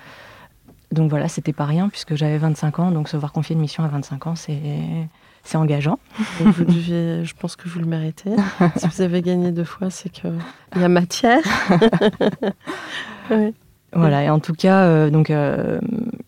[0.92, 3.84] Donc voilà, c'était pas rien puisque j'avais 25 ans, donc se voir confier une mission
[3.84, 4.62] à 25 ans, c'est
[5.44, 5.98] c'est engageant.
[6.40, 8.32] Donc, vous deviez- je pense que vous le méritez.
[8.76, 10.32] si vous avez gagné deux fois, c'est qu'il
[10.76, 11.40] y a matière.
[13.30, 13.54] Oui.
[13.94, 15.80] Voilà, et en tout cas, euh, donc, euh,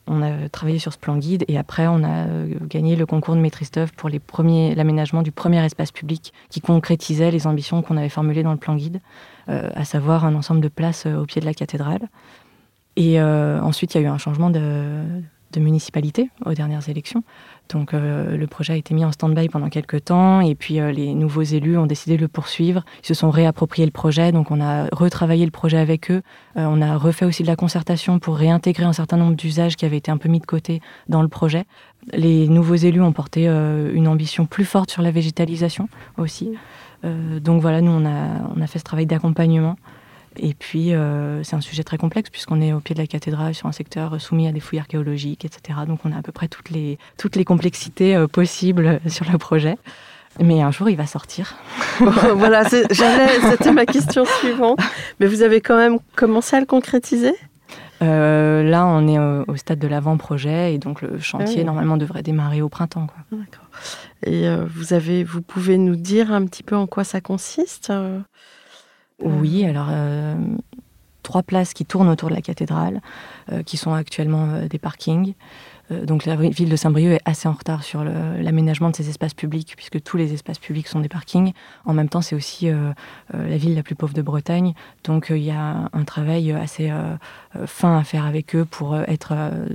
[0.07, 3.35] on a travaillé sur ce plan guide et après, on a euh, gagné le concours
[3.35, 8.09] de maîtrise d'œuvre pour l'aménagement du premier espace public qui concrétisait les ambitions qu'on avait
[8.09, 9.01] formulées dans le plan guide,
[9.47, 12.07] à savoir un ensemble de places au pied de la cathédrale.
[12.95, 17.23] Et ensuite, il y a eu un changement de municipalité aux dernières élections.
[17.69, 20.91] Donc euh, le projet a été mis en stand-by pendant quelques temps et puis euh,
[20.91, 22.83] les nouveaux élus ont décidé de le poursuivre.
[23.03, 26.21] Ils se sont réappropriés le projet, donc on a retravaillé le projet avec eux.
[26.57, 29.85] Euh, on a refait aussi de la concertation pour réintégrer un certain nombre d'usages qui
[29.85, 31.65] avaient été un peu mis de côté dans le projet.
[32.11, 36.53] Les nouveaux élus ont porté une ambition plus forte sur la végétalisation aussi.
[37.03, 39.75] Donc voilà, nous on a fait ce travail d'accompagnement.
[40.41, 43.53] Et puis, euh, c'est un sujet très complexe puisqu'on est au pied de la cathédrale
[43.53, 45.79] sur un secteur soumis à des fouilles archéologiques, etc.
[45.87, 49.37] Donc, on a à peu près toutes les, toutes les complexités euh, possibles sur le
[49.37, 49.77] projet.
[50.39, 51.55] Mais un jour, il va sortir.
[51.99, 54.79] voilà, c'est- j'allais- c'était ma question suivante.
[55.19, 57.33] Mais vous avez quand même commencé à le concrétiser?
[58.01, 61.65] Euh, là, on est au, au stade de l'avant-projet et donc le chantier, Ah oui.
[61.65, 63.07] normalement, devrait démarrer au printemps.
[63.07, 63.37] Quoi.
[63.37, 63.65] D'accord.
[64.25, 67.89] Et euh, vous, avez, vous pouvez nous dire un petit peu en quoi ça consiste?
[67.89, 68.19] euh
[69.21, 70.35] Oui, alors euh,
[71.23, 73.01] trois places qui tournent autour de la cathédrale,
[73.51, 75.33] euh, qui sont actuellement euh, des parkings.
[75.91, 79.33] Euh, donc la ville de Saint-Brieuc est assez en retard sur l'aménagement de ces espaces
[79.33, 81.51] publics, puisque tous les espaces publics sont des parkings.
[81.85, 82.69] En même temps, c'est aussi
[83.33, 86.91] la ville la plus pauvre de Bretagne, donc il y a un travail assez
[87.65, 89.33] fin à faire avec eux pour être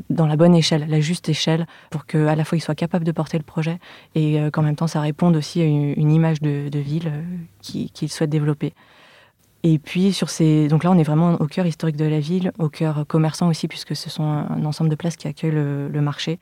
[0.08, 3.12] dans la bonne échelle, la juste échelle, pour qu'à la fois ils soient capables de
[3.12, 3.78] porter le projet
[4.14, 7.22] et qu'en même temps ça réponde aussi à une, image de, ville euh,
[7.60, 8.72] qui- qu'ils souhaitent développer.
[9.66, 12.52] Et puis sur ces, donc là on est vraiment au cœur historique de la ville,
[12.58, 16.00] au cœur commerçant aussi puisque ce sont un, ensemble de places qui accueillent le, le
[16.02, 16.38] marché.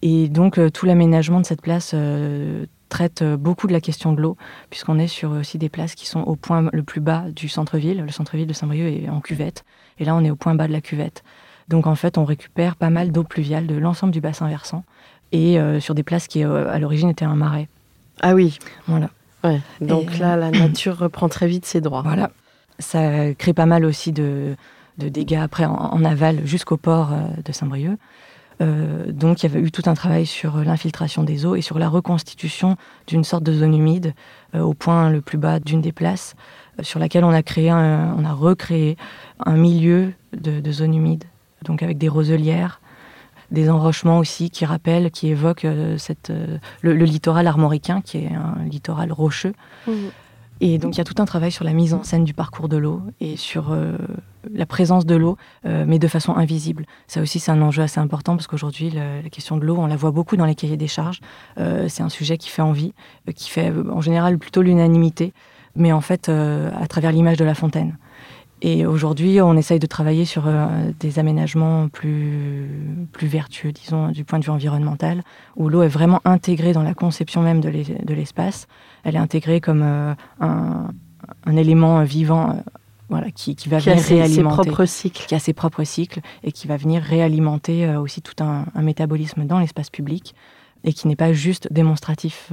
[0.00, 4.14] Et donc euh, tout l'aménagement de cette place euh, traite euh, beaucoup de la question
[4.14, 4.38] de l'eau
[4.70, 8.02] puisqu'on est sur aussi des places qui sont au point le plus bas du centre-ville.
[8.02, 9.64] Le centre-ville de Saint-Brieuc est en cuvette
[9.98, 11.24] et là on est au point bas de la cuvette.
[11.68, 14.84] Donc en fait on récupère pas mal d'eau pluviale de l'ensemble du bassin versant
[15.32, 17.68] et euh, sur des places qui euh, à l'origine étaient un marais.
[18.22, 19.10] Ah oui, Voilà.
[19.44, 19.60] Ouais.
[19.80, 22.02] donc Et- là, la nature reprend très vite ses droits.
[22.02, 22.30] Voilà.
[22.78, 24.54] Ça crée pas mal aussi de,
[24.98, 27.98] de dégâts après en, en aval jusqu'au port euh, de Saint-Brieuc.
[28.60, 31.78] Euh, donc il y avait eu tout un travail sur l'infiltration des eaux et sur
[31.78, 34.14] la reconstitution d'une sorte de zone humide
[34.56, 36.34] euh, au point le plus bas d'une des places,
[36.80, 38.96] euh, sur laquelle on a créé, un- on a recréé
[39.46, 41.22] un milieu de, de zone humide,
[41.64, 42.80] donc avec des roselières,
[43.50, 48.18] des enrochements aussi qui rappellent, qui évoquent euh, cette, euh, le, le littoral armoricain, qui
[48.18, 49.54] est un littoral rocheux.
[49.86, 50.10] Mhm.
[50.60, 52.68] Et donc il y a tout un travail sur la mise en scène du parcours
[52.68, 53.96] de l'eau et sur euh,
[54.52, 56.84] la présence de l'eau, euh, mais de façon invisible.
[57.06, 59.96] Ça aussi, c'est un enjeu assez important parce qu'aujourd'hui, la, question de l'eau, on la
[59.96, 61.20] voit beaucoup dans les cahiers des charges.
[61.58, 62.92] Euh, c'est un sujet qui fait envie,
[63.36, 65.32] qui fait en général plutôt l'unanimité,
[65.76, 67.96] mais en fait à travers l'image de la fontaine.
[68.60, 70.66] Et aujourd'hui, on essaye de travailler sur euh,
[70.98, 72.68] des aménagements plus,
[73.12, 75.22] plus vertueux, disons, du point de vue environnemental,
[75.56, 78.66] où l'eau est vraiment intégrée dans la conception même de l'es- de l'espace.
[79.04, 80.88] Elle est intégrée comme euh, un,
[81.46, 82.52] un élément vivant euh,
[83.08, 85.24] voilà, qui, qui va Qui a venir ses, ses réalimenter propres cycles.
[85.28, 89.44] qui a ses propres cycles et qui va venir réalimenter aussi tout un, un métabolisme
[89.46, 90.34] dans l'espace public
[90.84, 92.52] et qui n'est pas juste démonstratif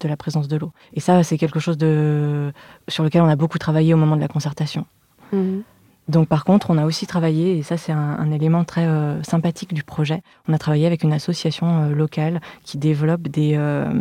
[0.00, 0.72] de la présence de l'eau.
[0.94, 2.52] Et ça, c'est quelque chose de,
[2.88, 4.86] sur lequel on a beaucoup travaillé au moment de la concertation.
[5.32, 5.62] Mhm.
[6.08, 9.22] Donc par contre, on a aussi travaillé, et ça c'est un, un élément très euh,
[9.22, 13.92] sympathique du projet, on a travaillé avec une association euh, locale qui développe des, euh,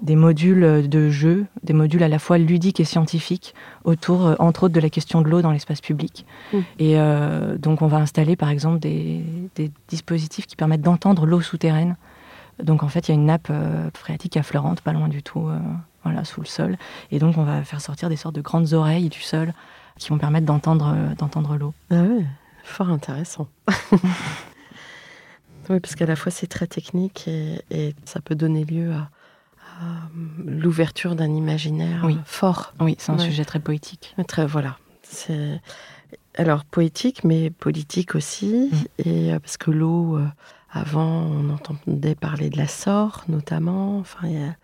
[0.00, 4.74] des modules de jeu, des modules à la fois ludiques et scientifiques autour, entre autres,
[4.74, 6.24] de la question de l'eau dans l'espace public.
[6.52, 6.58] Mm.
[6.78, 6.96] Et
[7.58, 9.22] donc on va installer par exemple des,
[9.54, 11.96] des dispositifs qui permettent d'entendre l'eau souterraine.
[12.62, 13.50] Donc en fait, il y a une nappe
[13.94, 15.48] phréatique affleurante, pas loin du tout,
[16.04, 16.76] voilà, sous le sol.
[17.10, 19.52] Et donc on va faire sortir des sortes de grandes oreilles du sol
[19.98, 21.74] qui vont permettre d'entendre euh, d'entendre l'eau.
[21.90, 22.24] Ah ouais,
[22.64, 23.48] fort intéressant.
[25.68, 29.10] oui, parce qu'à la fois c'est très technique et, et ça peut donner lieu à,
[29.80, 30.08] à
[30.44, 32.18] l'ouverture d'un imaginaire Oui.
[32.24, 32.74] fort.
[32.80, 33.24] Oui, c'est un Ouais.
[33.24, 34.14] sujet très poétique.
[34.26, 34.76] Très, voilà.
[35.02, 35.60] C'est
[36.36, 38.70] alors poétique, mais politique aussi.
[38.72, 39.08] Mm.
[39.08, 40.26] Et euh, parce que l'eau, euh,
[40.72, 43.98] avant, on entendait parler de la SOR, notamment.
[43.98, 44.54] Enfin, il y a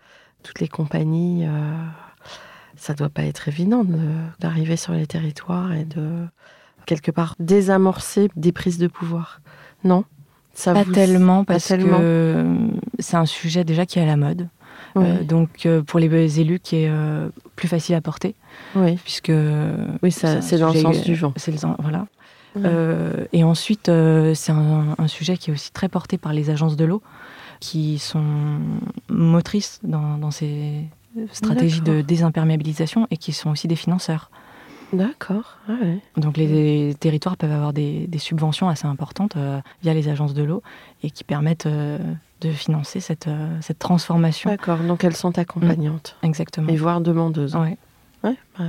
[0.43, 1.45] toutes les compagnies.
[1.45, 1.73] euh,
[2.77, 3.97] ça doit pas être évident de-
[4.39, 6.25] d'arriver sur les territoires et de
[6.85, 9.41] quelque part désamorcer des prises de pouvoir.
[9.83, 10.05] Non,
[10.53, 11.97] ça Pas vous- tellement, pas parce tellement.
[11.97, 12.57] que euh,
[12.99, 14.47] c'est un sujet déjà qui est à la mode.
[14.95, 18.35] Oui, Euh, donc euh, pour les élus, qui est euh, plus facile à porter,
[18.75, 19.31] oui, puisque
[20.03, 21.33] oui, ça, un c'est dans le sens du vent.
[21.35, 22.07] C'est le voilà.
[22.57, 23.85] Euh, et ensuite,
[24.33, 27.03] c'est un, un sujet qui est aussi très porté par les agences de l'eau,
[27.59, 28.23] qui sont
[29.09, 30.83] motrices dans, dans ces
[31.31, 34.29] stratégies de désimperméabilisation et qui sont aussi des financeurs.
[34.93, 35.57] D'accord.
[35.67, 35.99] ah ouais.
[36.15, 40.43] Donc les territoires peuvent avoir des, des subventions assez importantes euh, via les agences de
[40.43, 40.63] l'eau
[41.03, 41.97] et qui permettent euh,
[42.41, 44.49] de financer cette, euh, cette transformation.
[44.49, 44.77] D'accord.
[44.79, 46.69] Donc elles sont accompagnantes Exactement.
[46.69, 47.55] et voire demandeuses.
[47.55, 47.77] Ouais.
[48.23, 48.65] Ouais, bah,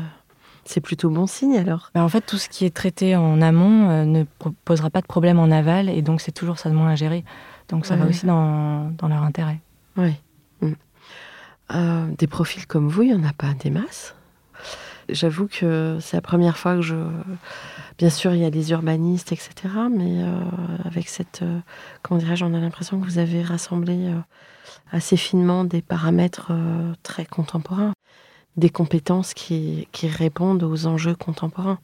[0.64, 1.90] c'est plutôt bon signe alors.
[1.94, 4.24] Ben, en fait, tout ce qui est traité en amont ne
[4.64, 7.24] posera pas de problème en aval et donc c'est toujours ça de moins à gérer.
[7.68, 9.61] Donc ça va aussi dans, dans leur intérêt.
[9.96, 10.14] Oui.
[11.72, 14.14] Des profils comme vous, il n'y en a pas des masses.
[15.09, 16.96] J'avoue que c'est la première fois que je.
[17.96, 19.52] Bien sûr, il y a les urbanistes, etc.
[19.90, 20.38] Mais euh,
[20.85, 21.40] avec cette.
[21.42, 21.61] euh,
[22.02, 24.18] comment dirais-je, on a l'impression que vous avez rassemblé euh,
[24.92, 27.94] assez finement des paramètres euh, très contemporains,
[28.57, 31.78] des compétences qui, qui répondent aux enjeux contemporains.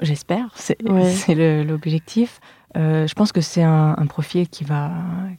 [0.00, 1.62] J'espère, c'est Ouais.
[1.64, 2.40] l'objectif.
[2.76, 4.90] Euh, je pense que c'est un, un profil qui, va,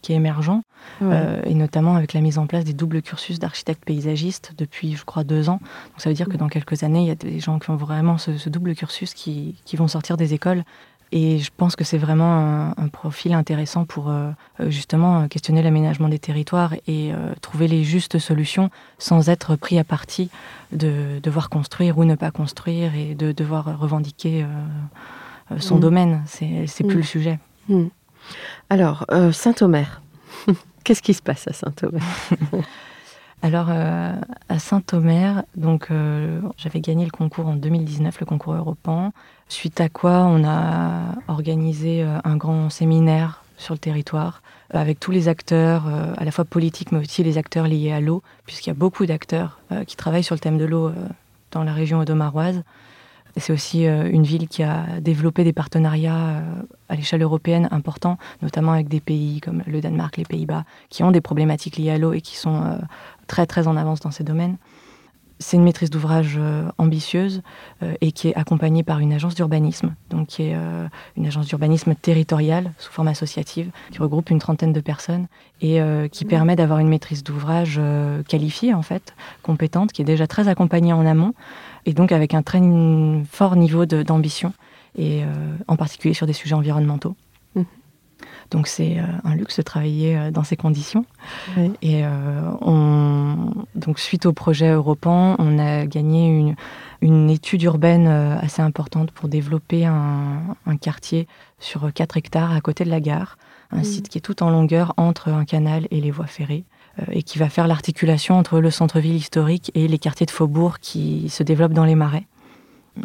[0.02, 0.62] qui est émergent,
[1.02, 5.04] euh, et notamment avec la mise en place des doubles cursus d'architecte paysagiste depuis, je
[5.04, 5.60] crois, deux ans.
[5.60, 7.76] Donc ça veut dire que dans quelques années, il y a des gens qui ont
[7.76, 10.64] vraiment ce, ce double cursus qui, qui vont sortir des écoles.
[11.12, 15.62] Et je pense que c'est vraiment un, un profil intéressant pour euh, euh, justement questionner
[15.62, 20.30] l'aménagement des territoires et euh, trouver les justes solutions sans être pris à partie
[20.72, 24.46] de devoir construire ou ne pas construire et de devoir revendiquer
[25.60, 25.80] son Mm.
[25.80, 26.24] domaine.
[26.26, 26.98] C'est plus Mm.
[26.98, 27.40] le sujet.
[27.70, 27.88] Hmm.
[28.70, 30.02] Alors, euh, Saint-Omer.
[30.84, 32.02] Qu'est-ce qui se passe à Saint-Omer
[33.42, 34.14] Alors, euh,
[34.50, 39.12] à Saint-Omer, donc euh, j'avais gagné le concours en 2019, le concours Europan.
[39.50, 44.42] Suite à quoi, on a organisé euh, un grand séminaire sur le territoire
[44.74, 47.92] euh, avec tous les acteurs, euh, à la fois politiques, mais aussi les acteurs liés
[47.92, 50.88] à l'eau, puisqu'il y a beaucoup d'acteurs euh, qui travaillent sur le thème de l'eau
[50.88, 50.94] euh,
[51.52, 52.64] dans la région audomaroise.
[53.38, 56.42] C'est aussi euh, une ville qui a développé des partenariats euh,
[56.88, 61.12] à l'échelle européenne importants, notamment avec des pays comme le Danemark, les Pays-Bas, qui ont
[61.12, 62.78] des problématiques liées à l'eau et qui sont euh,
[63.28, 64.56] très très en avance dans ces domaines.
[65.40, 66.40] C'est une maîtrise d'ouvrage
[66.78, 67.42] ambitieuse
[68.00, 70.56] et qui est accompagnée par une agence d'urbanisme, donc qui est
[71.18, 75.28] une agence d'urbanisme territoriale sous forme associative, qui regroupe une trentaine de personnes
[75.60, 77.82] et qui permet d'avoir une maîtrise d'ouvrage
[78.30, 81.34] qualifiée en fait, compétente, qui est déjà très accompagnée en amont
[81.86, 82.62] et donc avec un très
[83.30, 84.54] fort niveau d'ambition
[84.98, 85.28] et euh,
[85.68, 87.16] en particulier sur des sujets environnementaux.
[87.56, 87.66] Mhm.
[88.52, 91.06] Donc c'est euh, un luxe de travailler euh, dans ces conditions.
[91.58, 91.72] Oui.
[91.82, 96.56] Et euh, on, donc suite au projet Europan, on a gagné une,
[97.02, 101.28] une étude urbaine assez importante pour développer un, un quartier
[101.60, 103.38] sur 4 hectares à côté de la gare,
[103.72, 103.84] un Mhm.
[103.84, 106.64] site qui est tout en longueur entre un canal et les voies ferrées,
[107.12, 111.30] et qui va faire l'articulation entre le centre-ville historique et les quartiers de faubourg qui
[111.30, 112.26] se développent dans les marais.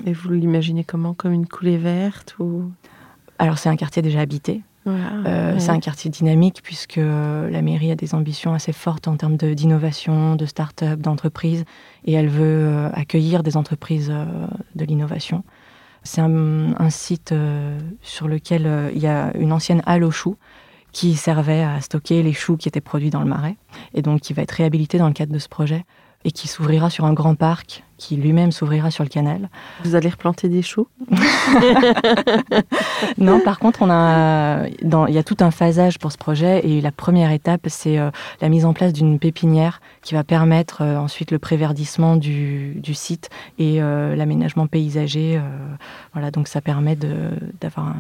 [0.07, 1.15] Et vous l'imaginez comment?
[1.15, 2.71] Comme une coulée verte ou...
[3.39, 5.61] Alors c'est un quartier déjà habité, Euh, ouais.
[5.61, 9.37] C'est un quartier dynamique puisque euh, la mairie a des ambitions assez fortes en termes
[9.37, 11.65] d'innovation, de, start-up, d'entreprise,
[12.05, 14.25] et elle veut euh, accueillir des entreprises euh,
[14.75, 15.45] de l'innovation.
[16.03, 17.35] C'est un, site
[18.01, 20.39] sur lequel il y a une ancienne halle aux choux
[20.93, 23.57] qui servait à stocker les choux qui étaient produits dans le marais,
[23.95, 25.85] et donc qui va être réhabilité dans le cadre de ce projet
[26.25, 29.49] et qui s'ouvrira sur un grand parc qui lui-même s'ouvrira sur le canal.
[29.85, 30.89] Vous allez replanter des choux?
[33.19, 36.67] Non, par contre, on a, dans, il y a tout un phasage pour ce projet
[36.67, 40.83] et la première étape, c'est euh, la mise en place d'une pépinière qui va permettre
[40.83, 45.41] euh, ensuite le préverdissement du, du site et euh, l'aménagement paysager.
[46.13, 46.97] voilà, donc ça permet
[47.61, 47.95] d'avoir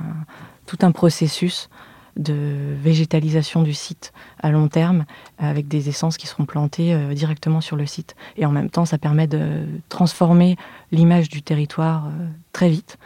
[0.66, 1.70] tout un processus
[2.16, 5.04] de végétalisation du site à long terme
[5.38, 8.14] avec des essences qui seront plantées euh, directement sur le site.
[8.36, 10.56] Et en même temps, ça permet de transformer
[10.92, 12.98] l'image du territoire euh, très vite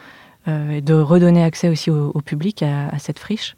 [0.49, 3.57] euh, et de redonner accès aussi au, public à, cette friche.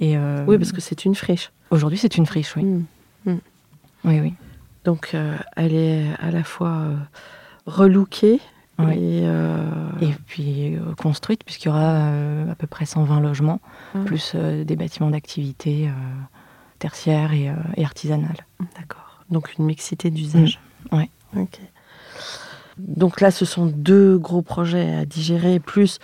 [0.00, 0.16] Et,
[0.46, 1.52] oui, parce que c'est une friche.
[1.70, 2.64] Aujourd'hui, c'est une friche, oui.
[2.64, 2.86] Mmh.
[3.26, 3.38] Mmh.
[4.04, 4.34] Oui, oui.
[4.84, 5.14] Donc,
[5.56, 6.86] elle est à la fois
[7.66, 8.40] relookée,
[8.88, 13.60] euh, et, puis euh, construite, puisqu'il y aura euh, à peu près 120 logements,
[14.06, 15.90] plus des bâtiments d'activité
[16.78, 17.50] tertiaires et,
[17.82, 18.46] artisanales.
[18.78, 19.24] D'accord.
[19.30, 20.60] Donc une mixité d'usage.
[20.90, 20.96] Mmh.
[20.96, 21.10] Oui.
[21.36, 21.60] Ok.
[22.78, 25.98] Donc là, ce sont deux gros projets à digérer, plus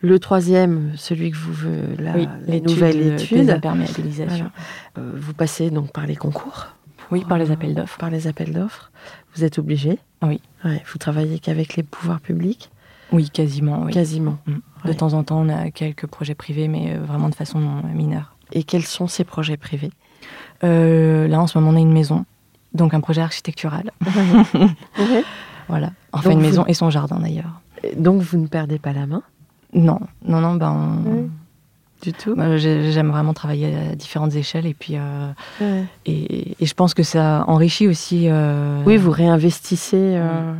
[0.00, 2.14] le troisième, celui que vous veux, la,
[2.46, 3.46] les nouvelles études.
[3.46, 4.50] d'imperméabilisation.
[4.96, 6.68] vous passez donc par les concours
[7.10, 7.98] Oui, par les appels d'offres.
[7.98, 8.90] Par les appels d'offres.
[9.34, 10.40] Vous êtes obligé Oui.
[10.64, 12.70] vous travaillez qu'avec les pouvoirs publics
[13.12, 13.86] Oui, quasiment.
[13.86, 14.38] Quasiment.
[14.46, 14.88] Mm.
[14.88, 17.58] De temps en temps, on a quelques projets privés, mais euh, vraiment de façon
[17.94, 18.36] mineure.
[18.52, 19.90] Et quels sont ces projets privés?
[20.62, 22.24] Euh, Là, en ce moment, on a une maison,
[22.74, 23.90] donc un projet architectural.
[25.68, 25.92] Voilà.
[26.12, 27.60] Enfin, une maison et son jardin d'ailleurs.
[27.96, 29.22] Donc, vous ne perdez pas la main?
[29.72, 30.54] Non, non, non.
[30.56, 31.28] Ben,
[32.04, 37.02] du tout J'aime vraiment travailler à différentes échelles et puis euh, et, je pense que
[37.02, 38.28] ça enrichit aussi.
[38.28, 40.54] Euh, oui, vous réinvestissez euh,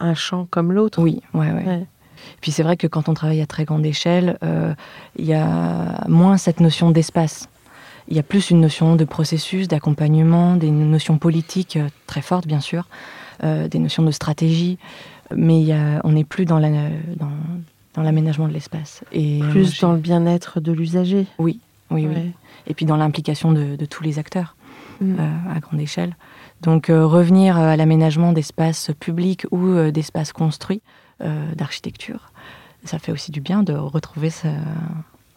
[0.00, 1.00] un champ comme l'autre.
[1.00, 1.86] Oui, ouais, ouais.
[2.40, 4.38] Puis c'est vrai que quand on travaille à très grande échelle,
[5.16, 7.48] il y a moins cette notion d'espace.
[8.08, 12.60] Il y a plus une notion de processus, d'accompagnement, des notions politiques très fortes bien
[12.60, 12.88] sûr,
[13.42, 14.78] des notions de stratégie,
[15.34, 16.70] mais y a, on n'est plus dans la
[17.16, 17.30] dans,
[17.94, 19.04] dans l'aménagement de l'espace.
[19.12, 21.26] Et Plus dans le bien-être de l'usager.
[21.38, 22.32] Oui, oui, oui.
[22.66, 24.56] Et puis dans l'implication de, tous les acteurs
[25.00, 25.16] mm.
[25.18, 26.16] euh, à grande échelle.
[26.62, 30.82] Donc euh, revenir à l'aménagement d'espaces publics ou euh, d'espaces construits
[31.54, 32.32] d'architecture,
[32.84, 34.48] ça fait aussi du bien de retrouver ce,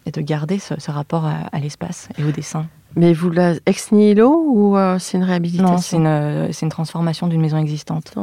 [0.04, 2.66] et de garder ce, rapport à, l'espace et au dessin.
[2.96, 5.74] Mais vous la ex nihilo ou c'est une réhabilitation?
[5.74, 8.16] Non, c'est une, une, transformation d'une maison existante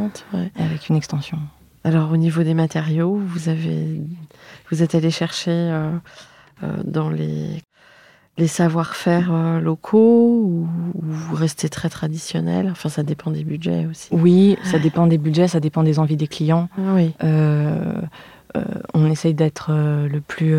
[0.60, 1.40] avec une extension.
[1.84, 4.02] Alors au niveau des matériaux, vous avez,
[4.72, 5.92] vous êtes allé chercher euh,
[6.64, 7.62] euh, dans les,
[8.38, 12.70] les savoir-faire euh, locaux ou, vous restez très traditionnel?
[12.72, 14.08] Enfin, ça dépend des budgets aussi.
[14.12, 16.70] Oui, ça dépend des budgets, ça dépend des envies des clients.
[16.78, 17.14] Oui.
[18.94, 20.56] on essaye d'être le plus,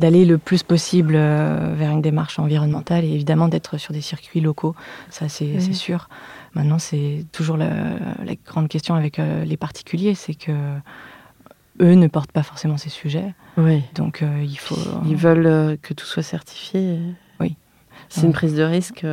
[0.00, 4.74] d'aller le plus possible vers une démarche environnementale et évidemment d'être sur des circuits locaux.
[5.10, 6.08] Ça, c'est sûr.
[6.54, 7.70] Maintenant, c'est toujours la,
[8.46, 10.52] grande question avec euh, les particuliers, c'est que
[11.80, 13.34] eux ne portent pas forcément ces sujets.
[13.56, 13.82] Oui.
[13.94, 14.76] Donc euh, il faut.
[15.06, 16.98] Ils veulent euh, que tout soit certifié.
[17.38, 17.56] Oui.
[18.08, 19.06] C'est une prise de risque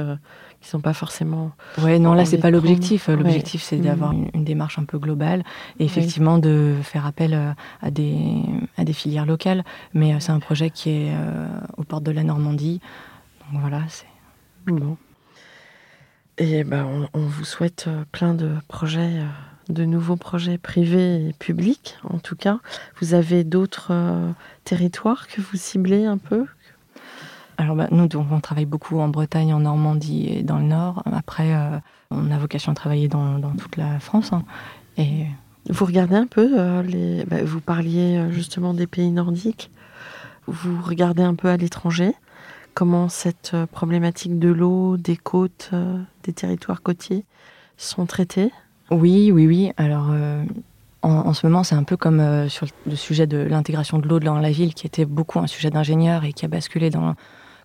[0.62, 1.52] qui sont pas forcément.
[1.78, 3.08] Ouais, non, là c'est pas l'objectif.
[3.08, 4.30] L'objectif c'est d'avoir mm.
[4.34, 5.44] une, démarche un peu globale
[5.80, 8.42] et effectivement de faire appel à des
[8.76, 9.64] à des filières locales.
[9.94, 11.12] Mais c'est un projet qui est
[11.78, 12.82] aux portes de la Normandie.
[13.52, 14.08] Donc voilà, c'est.
[14.66, 14.98] Bon.
[16.38, 19.26] Et ben, on, vous souhaite euh, plein de projets, euh,
[19.70, 22.60] de nouveaux projets privés et publics, en tout cas.
[23.02, 24.30] Vous avez d'autres euh,
[24.64, 26.46] territoires que vous ciblez un peu?
[27.58, 31.02] Alors bah, nous, donc, on travaille beaucoup en Bretagne, en Normandie et dans le Nord.
[31.12, 31.56] Après,
[32.12, 34.32] on a vocation à travailler dans, toute la France.
[34.32, 34.44] Hein.
[34.98, 35.26] Et
[35.68, 37.26] vous regardez un peu les.
[37.26, 39.72] Bah, vous parliez justement des pays nordiques.
[40.46, 42.14] Vous regardez un peu à l'étranger
[42.78, 47.26] comment cette euh, problématique de l'eau, des côtes, euh, des territoires côtiers
[47.76, 48.52] sont traités?
[48.92, 49.72] Oui, oui, oui.
[49.78, 50.44] Alors, euh,
[51.02, 54.38] en, ce moment, c'est un peu comme sur le sujet de l'intégration de l'eau dans
[54.38, 57.16] la ville, qui était beaucoup un sujet d'ingénieur et qui a basculé dans,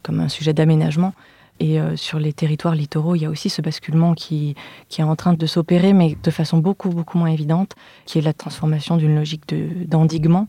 [0.03, 1.13] comme un sujet d'aménagement.
[1.61, 4.55] Et sur les territoires littoraux, il y a aussi ce basculement qui,
[4.89, 7.75] qui est en train de s'opérer, mais de façon beaucoup, beaucoup moins évidente,
[8.05, 9.55] qui est la transformation d'une logique
[9.89, 10.49] d'endiguement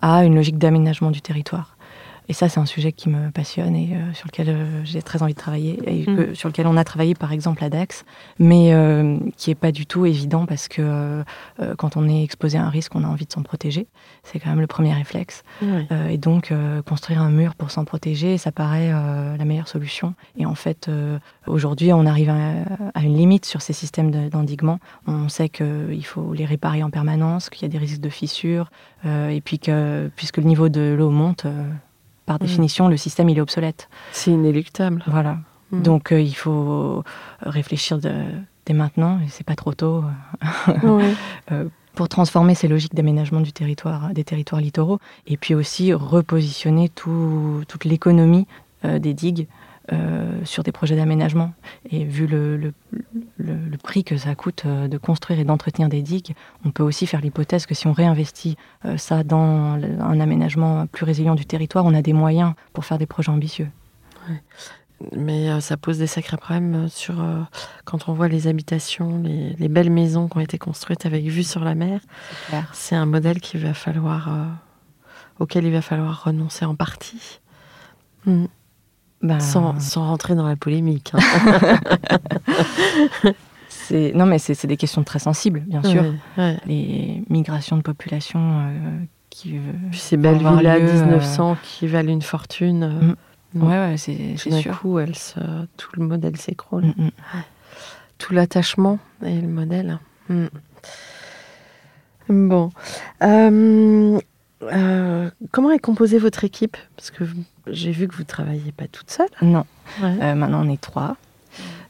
[0.00, 1.73] à une logique d'aménagement du territoire.
[2.28, 5.22] Et ça, c'est un sujet qui me passionne et euh, sur lequel euh, j'ai très
[5.22, 6.34] envie de travailler, et Mm.
[6.34, 8.04] sur lequel on a travaillé par exemple à Dax,
[8.38, 11.22] mais euh, qui est pas du tout évident parce que
[11.78, 13.86] quand on est exposé à un risque, on a envie de s'en protéger.
[14.22, 15.42] C'est quand même le premier réflexe.
[16.10, 16.52] Et donc,
[16.86, 20.14] construire un mur pour s'en protéger, ça paraît la meilleure solution.
[20.36, 20.90] Et en fait,
[21.46, 22.50] aujourd'hui, on arrive à,
[22.94, 24.78] à une limite sur ces systèmes de- d'endiguement.
[25.06, 28.70] On sait qu'il faut les réparer en permanence, qu'il y a des risques de fissures,
[29.06, 31.46] et puis que, puisque le niveau de l'eau monte,
[32.26, 32.46] par Mhm.
[32.46, 33.88] définition, le système, il est obsolète.
[34.12, 35.02] C'est inéluctable.
[35.06, 35.38] Voilà.
[35.72, 35.82] Mhm.
[35.82, 37.02] Donc, euh, il faut
[37.40, 38.12] réfléchir de-
[38.66, 40.04] dès maintenant, et c'est pas trop tôt.
[40.82, 41.14] Ouais.
[41.94, 44.98] pour transformer ces logiques d'aménagement du territoire, des territoires littoraux,
[45.28, 48.46] et puis aussi repositionner tout- toute l'économie
[48.84, 49.73] euh, des digues euh,
[50.44, 51.52] sur des projets d'aménagement.
[51.90, 52.72] Et vu le, le-
[53.36, 56.82] le- le prix que ça coûte euh, de construire et d'entretenir des digues, on peut
[56.82, 58.56] aussi faire l'hypothèse que si on réinvestit
[58.86, 62.98] euh, ça dans un aménagement plus résilient du territoire, on a des moyens pour faire
[62.98, 63.68] des projets ambitieux.
[65.14, 67.40] Mais euh, ça pose des sacrés problèmes euh, sur euh,
[67.84, 71.42] quand on voit les habitations, les, les belles maisons qui ont été construites avec vue
[71.42, 72.00] sur la mer.
[72.72, 74.44] C'est un modèle qu'il va falloir, euh,
[75.40, 77.40] auquel il va falloir renoncer en partie,
[78.26, 78.46] Mm.
[79.24, 81.12] Bah, sans, sans rentrer dans la polémique.
[81.14, 81.78] hein.
[84.14, 86.02] non, mais c'est des questions très sensibles, bien sûr.
[86.02, 86.58] Ouais, ouais.
[86.66, 88.98] Les migrations de population euh,
[89.30, 89.56] qui.
[89.56, 89.60] euh,
[89.92, 92.82] ces belles villas euh, 1900 qui valent une fortune.
[92.82, 93.14] euh, Mm.
[93.54, 93.62] Mm.
[93.62, 94.78] Ouais, ouais, c'est sûr.
[94.80, 95.38] coup, se-
[95.76, 96.86] tout le modèle s'écroule.
[96.86, 97.10] Mm, mm.
[98.18, 99.98] tout l'attachement et le modèle.
[100.28, 100.46] Mm.
[102.28, 102.70] Bon.
[104.72, 106.76] Euh, comment est composée votre équipe?
[106.96, 107.24] Parce que
[107.66, 109.28] j'ai vu que vous ne travaillez pas toute seule.
[109.42, 109.64] Non,
[110.02, 110.16] Ouais.
[110.22, 111.16] euh, maintenant on est trois.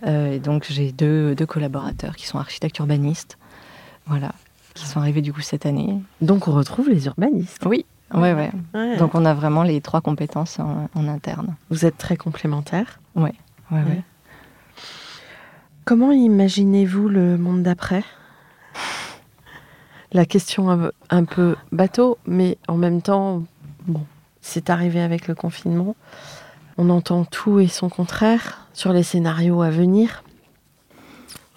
[0.07, 3.39] Euh, et donc j'ai deux, deux collaborateurs qui sont architectes urbanistes.
[4.07, 4.33] Voilà.
[4.75, 6.01] Qui sont arrivés du coup cette année.
[6.21, 7.63] Donc on retrouve les urbanistes.
[7.65, 8.51] Oui, ouais, ouais.
[8.75, 8.97] Ouais.
[8.97, 11.55] Donc on a vraiment les trois compétences en, en interne.
[11.71, 12.99] vous êtes très complémentaires.
[13.15, 13.33] Ouais,
[13.71, 13.83] ouais.
[13.83, 14.03] Ouais.
[15.85, 18.03] Comment imaginez-vous le monde d'après?
[20.15, 23.43] La question un, peu bateau, mais en même temps,
[23.89, 24.07] bon,
[24.41, 25.97] c'est arrivé avec le confinement.
[26.79, 30.23] On entend tout et son contraire sur les scénarios à venir.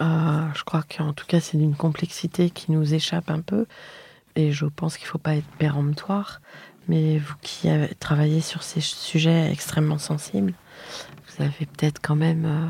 [0.01, 3.67] Euh, je crois qu'en tout cas, c'est d'une complexité qui nous échappe un peu.
[4.35, 6.41] Et je pense qu'il ne faut pas être péremptoire.
[6.87, 10.55] Mais vous qui avez travaillé sur ces sujets extrêmement sensibles,
[11.27, 12.65] vous avez peut-être quand même euh,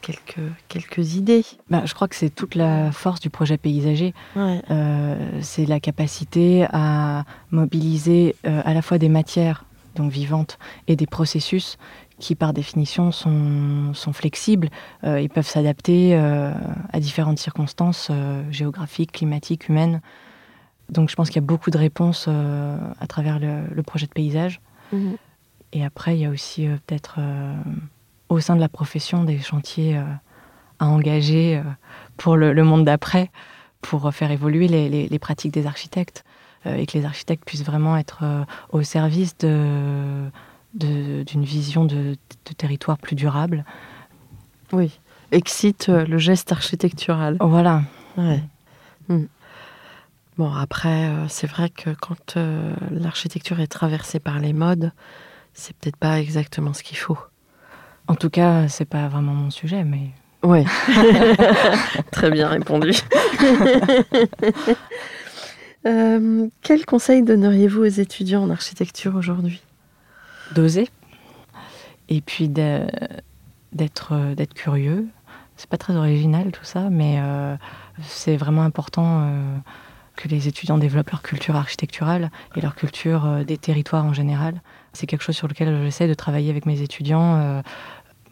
[0.00, 1.44] quelques, quelques idées.
[1.68, 4.14] Bah, je crois que c'est toute la force du projet paysager.
[4.36, 4.62] Ouais.
[4.70, 9.64] Euh, c'est la capacité à mobiliser euh, à la fois des matières
[9.96, 11.76] donc vivantes et des processus
[12.18, 14.68] qui par définition sont, sont flexibles
[15.04, 16.52] euh, ils peuvent s'adapter euh,
[16.92, 18.10] à différentes circonstances
[18.50, 20.00] géographiques, climatiques, humaines.
[20.90, 24.12] Donc je pense qu'il y a beaucoup de réponses à travers le, le projet de
[24.12, 24.60] paysage.
[24.92, 25.16] Mhm.
[25.72, 27.20] Et après, il y a aussi peut-être
[28.30, 30.02] au sein de la profession des chantiers euh,
[30.78, 31.62] à engager euh,
[32.16, 33.30] pour le, le monde d'après,
[33.82, 36.24] pour faire évoluer les, les- les pratiques des architectes
[36.66, 40.30] euh, et que les architectes puissent vraiment être euh, au service de-
[40.74, 42.16] de- d'une vision de,
[42.46, 43.64] de territoire plus durable.
[44.72, 44.98] Oui.
[45.32, 47.36] Excite euh, le geste architectural.
[47.40, 47.82] Voilà.
[48.16, 48.42] Ouais.
[49.08, 49.24] Mm.
[50.38, 54.92] Bon, après, euh, c'est vrai que quand euh, l'architecture est traversée par les modes,
[55.52, 57.18] c'est peut-être pas exactement ce qu'il faut.
[58.08, 60.10] En tout cas, c'est pas vraiment mon sujet, mais
[60.42, 60.64] Oui.
[62.10, 62.92] Très bien répondu.
[65.86, 69.62] Euh, quel conseil donneriez-vous aux étudiants en architecture aujourd'hui?
[70.54, 70.90] D'oser
[72.10, 75.06] et puis d'être euh, d'être curieux.
[75.56, 77.56] C'est pas très original tout ça, mais euh,
[78.02, 79.56] c'est vraiment important euh,
[80.16, 84.60] que les étudiants développent leur culture architecturale et leur culture euh, des territoires en général.
[84.92, 87.36] C'est quelque chose sur lequel j'essaie de travailler avec mes étudiants.
[87.36, 87.62] euh,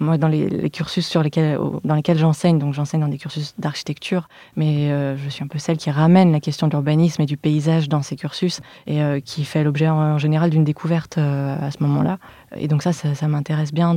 [0.00, 3.54] moi, dans les, les cursus sur lesquels, dans lesquels j'enseigne, donc j'enseigne dans des cursus
[3.58, 7.26] d'architecture, mais euh, je suis un peu celle qui ramène la question de l'urbanisme et
[7.26, 11.18] du paysage dans ces cursus et euh, qui fait l'objet en, en général d'une découverte
[11.18, 12.18] euh, à ce moment-là.
[12.56, 13.96] Et donc ça, ça, ça m'intéresse bien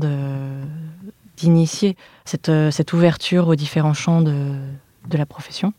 [1.38, 1.96] d'initier
[2.26, 4.56] cette, cette ouverture aux différents champs de,
[5.08, 5.72] de la profession.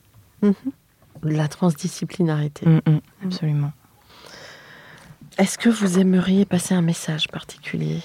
[1.24, 2.66] La transdisciplinarité.
[2.68, 3.72] Mm, mm, absolument.
[5.38, 8.00] Est-ce que vous aimeriez passer un message particulier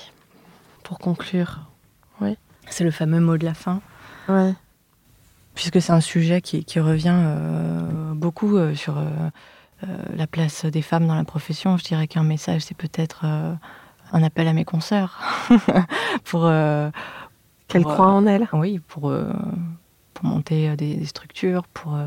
[0.83, 1.61] pour conclure
[2.69, 3.81] C'est le fameux mot de la fin.
[4.29, 4.53] Ouais.
[5.55, 9.29] puisque c'est un sujet qui, qui revient euh, beaucoup euh, sur euh,
[10.13, 14.47] la place des femmes dans la profession, je dirais qu'un message, c'est peut-être un appel
[14.47, 15.21] à mes consoeurs
[16.25, 16.49] pour,
[17.67, 19.13] Qu'elle pour, croit en elle oui, pour,
[20.13, 21.97] pour monter des, des structures, pour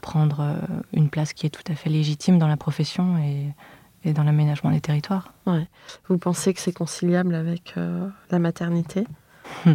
[0.00, 0.56] prendre
[0.92, 3.52] une place qui est tout à fait légitime dans la profession et,
[4.04, 5.32] et dans l'aménagement des territoires.
[6.08, 9.06] Vous pensez que c'est conciliable avec euh, la maternité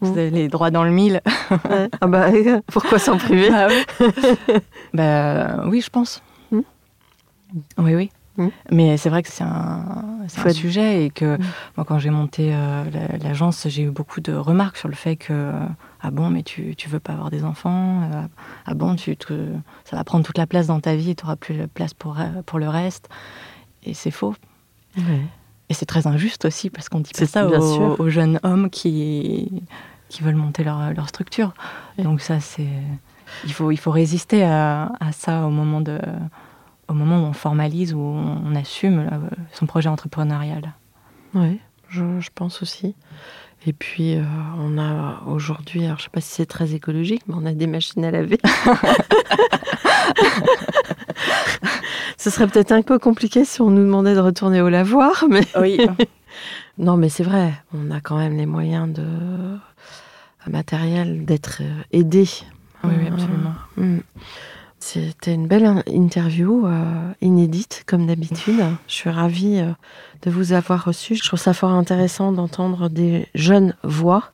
[0.00, 1.20] Vous avez les droits dans le mille.
[1.68, 1.88] Ouais.
[2.00, 2.28] Ah bah,
[2.66, 4.14] pourquoi s'en priver Bah oui.
[4.94, 6.22] Bah, oui, je pense.
[6.50, 6.60] Hmm.
[7.78, 8.10] Oui, oui.
[8.38, 8.48] Hmm.
[8.70, 11.42] Mais c'est vrai que c'est un, être- sujet et que Hmm.
[11.76, 15.16] moi, quand j'ai monté euh, la- l'agence, j'ai eu beaucoup de remarques sur le fait
[15.16, 15.52] que
[16.02, 18.22] ah bon, mais tu, tu veux pas avoir des enfants euh,
[18.66, 19.32] Ah bon, tu te,
[19.84, 21.94] ça va prendre toute la place dans ta vie et tu n'auras plus la place
[21.94, 23.08] pour, euh, pour le reste.
[23.84, 24.34] Et c'est faux.
[24.98, 25.22] Ouais.
[25.68, 29.62] Et c'est très injuste aussi parce qu'on dit pas ça aux, jeunes hommes qui,
[30.08, 31.54] qui veulent monter leur, leur structure.
[31.98, 32.68] Donc ça, c'est
[33.44, 35.98] il faut, il faut résister à, à ça au moment, de,
[36.88, 39.18] au moment où on formalise, où on, on assume euh,
[39.52, 40.74] son projet entrepreneurial.
[41.34, 41.60] Oui,
[41.92, 42.94] je, je pense aussi.
[43.66, 44.24] Et puis, euh,
[44.58, 47.68] on a aujourd'hui, alors je sais pas si c'est très écologique, mais on a des
[47.68, 48.40] machines à laver.
[52.18, 55.42] Ce serait peut-être un peu compliqué si on nous demandait de retourner au lavoir, mais
[55.60, 55.78] Oui.
[56.78, 59.06] non, mais c'est vrai, on a quand même les moyens de
[60.48, 62.28] matériel d'être euh, aidé.
[62.82, 63.54] Oui, oui, absolument.
[63.76, 63.98] Mm.
[64.84, 68.60] C'était une belle in- interview, euh, inédite comme d'habitude.
[68.88, 69.70] Je suis ravie euh,
[70.22, 71.14] de vous avoir reçu.
[71.14, 74.32] Je trouve ça fort intéressant d'entendre des jeunes voix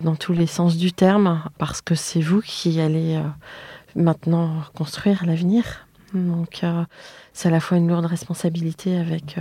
[0.00, 3.22] dans tous les sens du terme, parce que c'est vous qui allez euh,
[3.94, 5.86] maintenant construire l'avenir.
[6.12, 6.64] Donc
[7.32, 9.36] c'est à la fois une lourde responsabilité avec...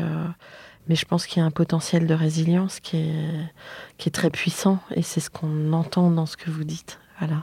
[0.88, 3.49] mais je pense qu'il y a un potentiel de résilience qui est,
[3.97, 6.99] qui est très puissant et c'est ce qu'on entend dans ce que vous dites.
[7.19, 7.41] Voilà.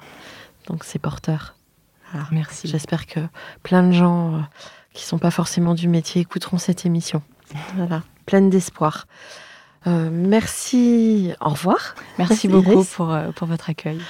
[0.68, 1.54] Donc c'est porteur.
[2.14, 2.28] Voilà.
[2.30, 2.68] Merci.
[2.68, 3.20] J'espère que
[3.62, 4.40] plein de gens euh,
[4.92, 7.22] qui sont pas forcément du métier écouteront cette émission.
[7.74, 9.06] Voilà, pleine d'espoir.
[9.86, 11.32] Euh, merci.
[11.40, 11.94] Au revoir.
[12.18, 14.00] Merci Merci, beaucoup pour, euh, pour votre accueil.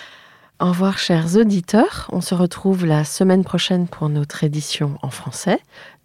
[0.61, 2.09] Au revoir, chers auditeurs.
[2.13, 5.59] On se retrouve la semaine prochaine pour notre édition en français.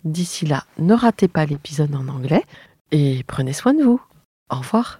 [0.05, 2.43] D'ici là, ne ratez pas l'épisode en anglais
[2.91, 4.01] et prenez soin de vous.
[4.49, 4.99] Au revoir.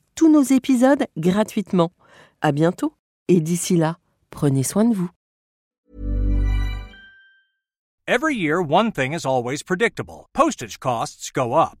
[0.21, 1.91] tous nos épisodes gratuitement.
[2.41, 2.93] À bientôt
[3.27, 3.97] et d'ici là,
[4.29, 5.09] prenez soin de vous.
[8.05, 11.80] Every year, one thing is always predictable postage costs go up.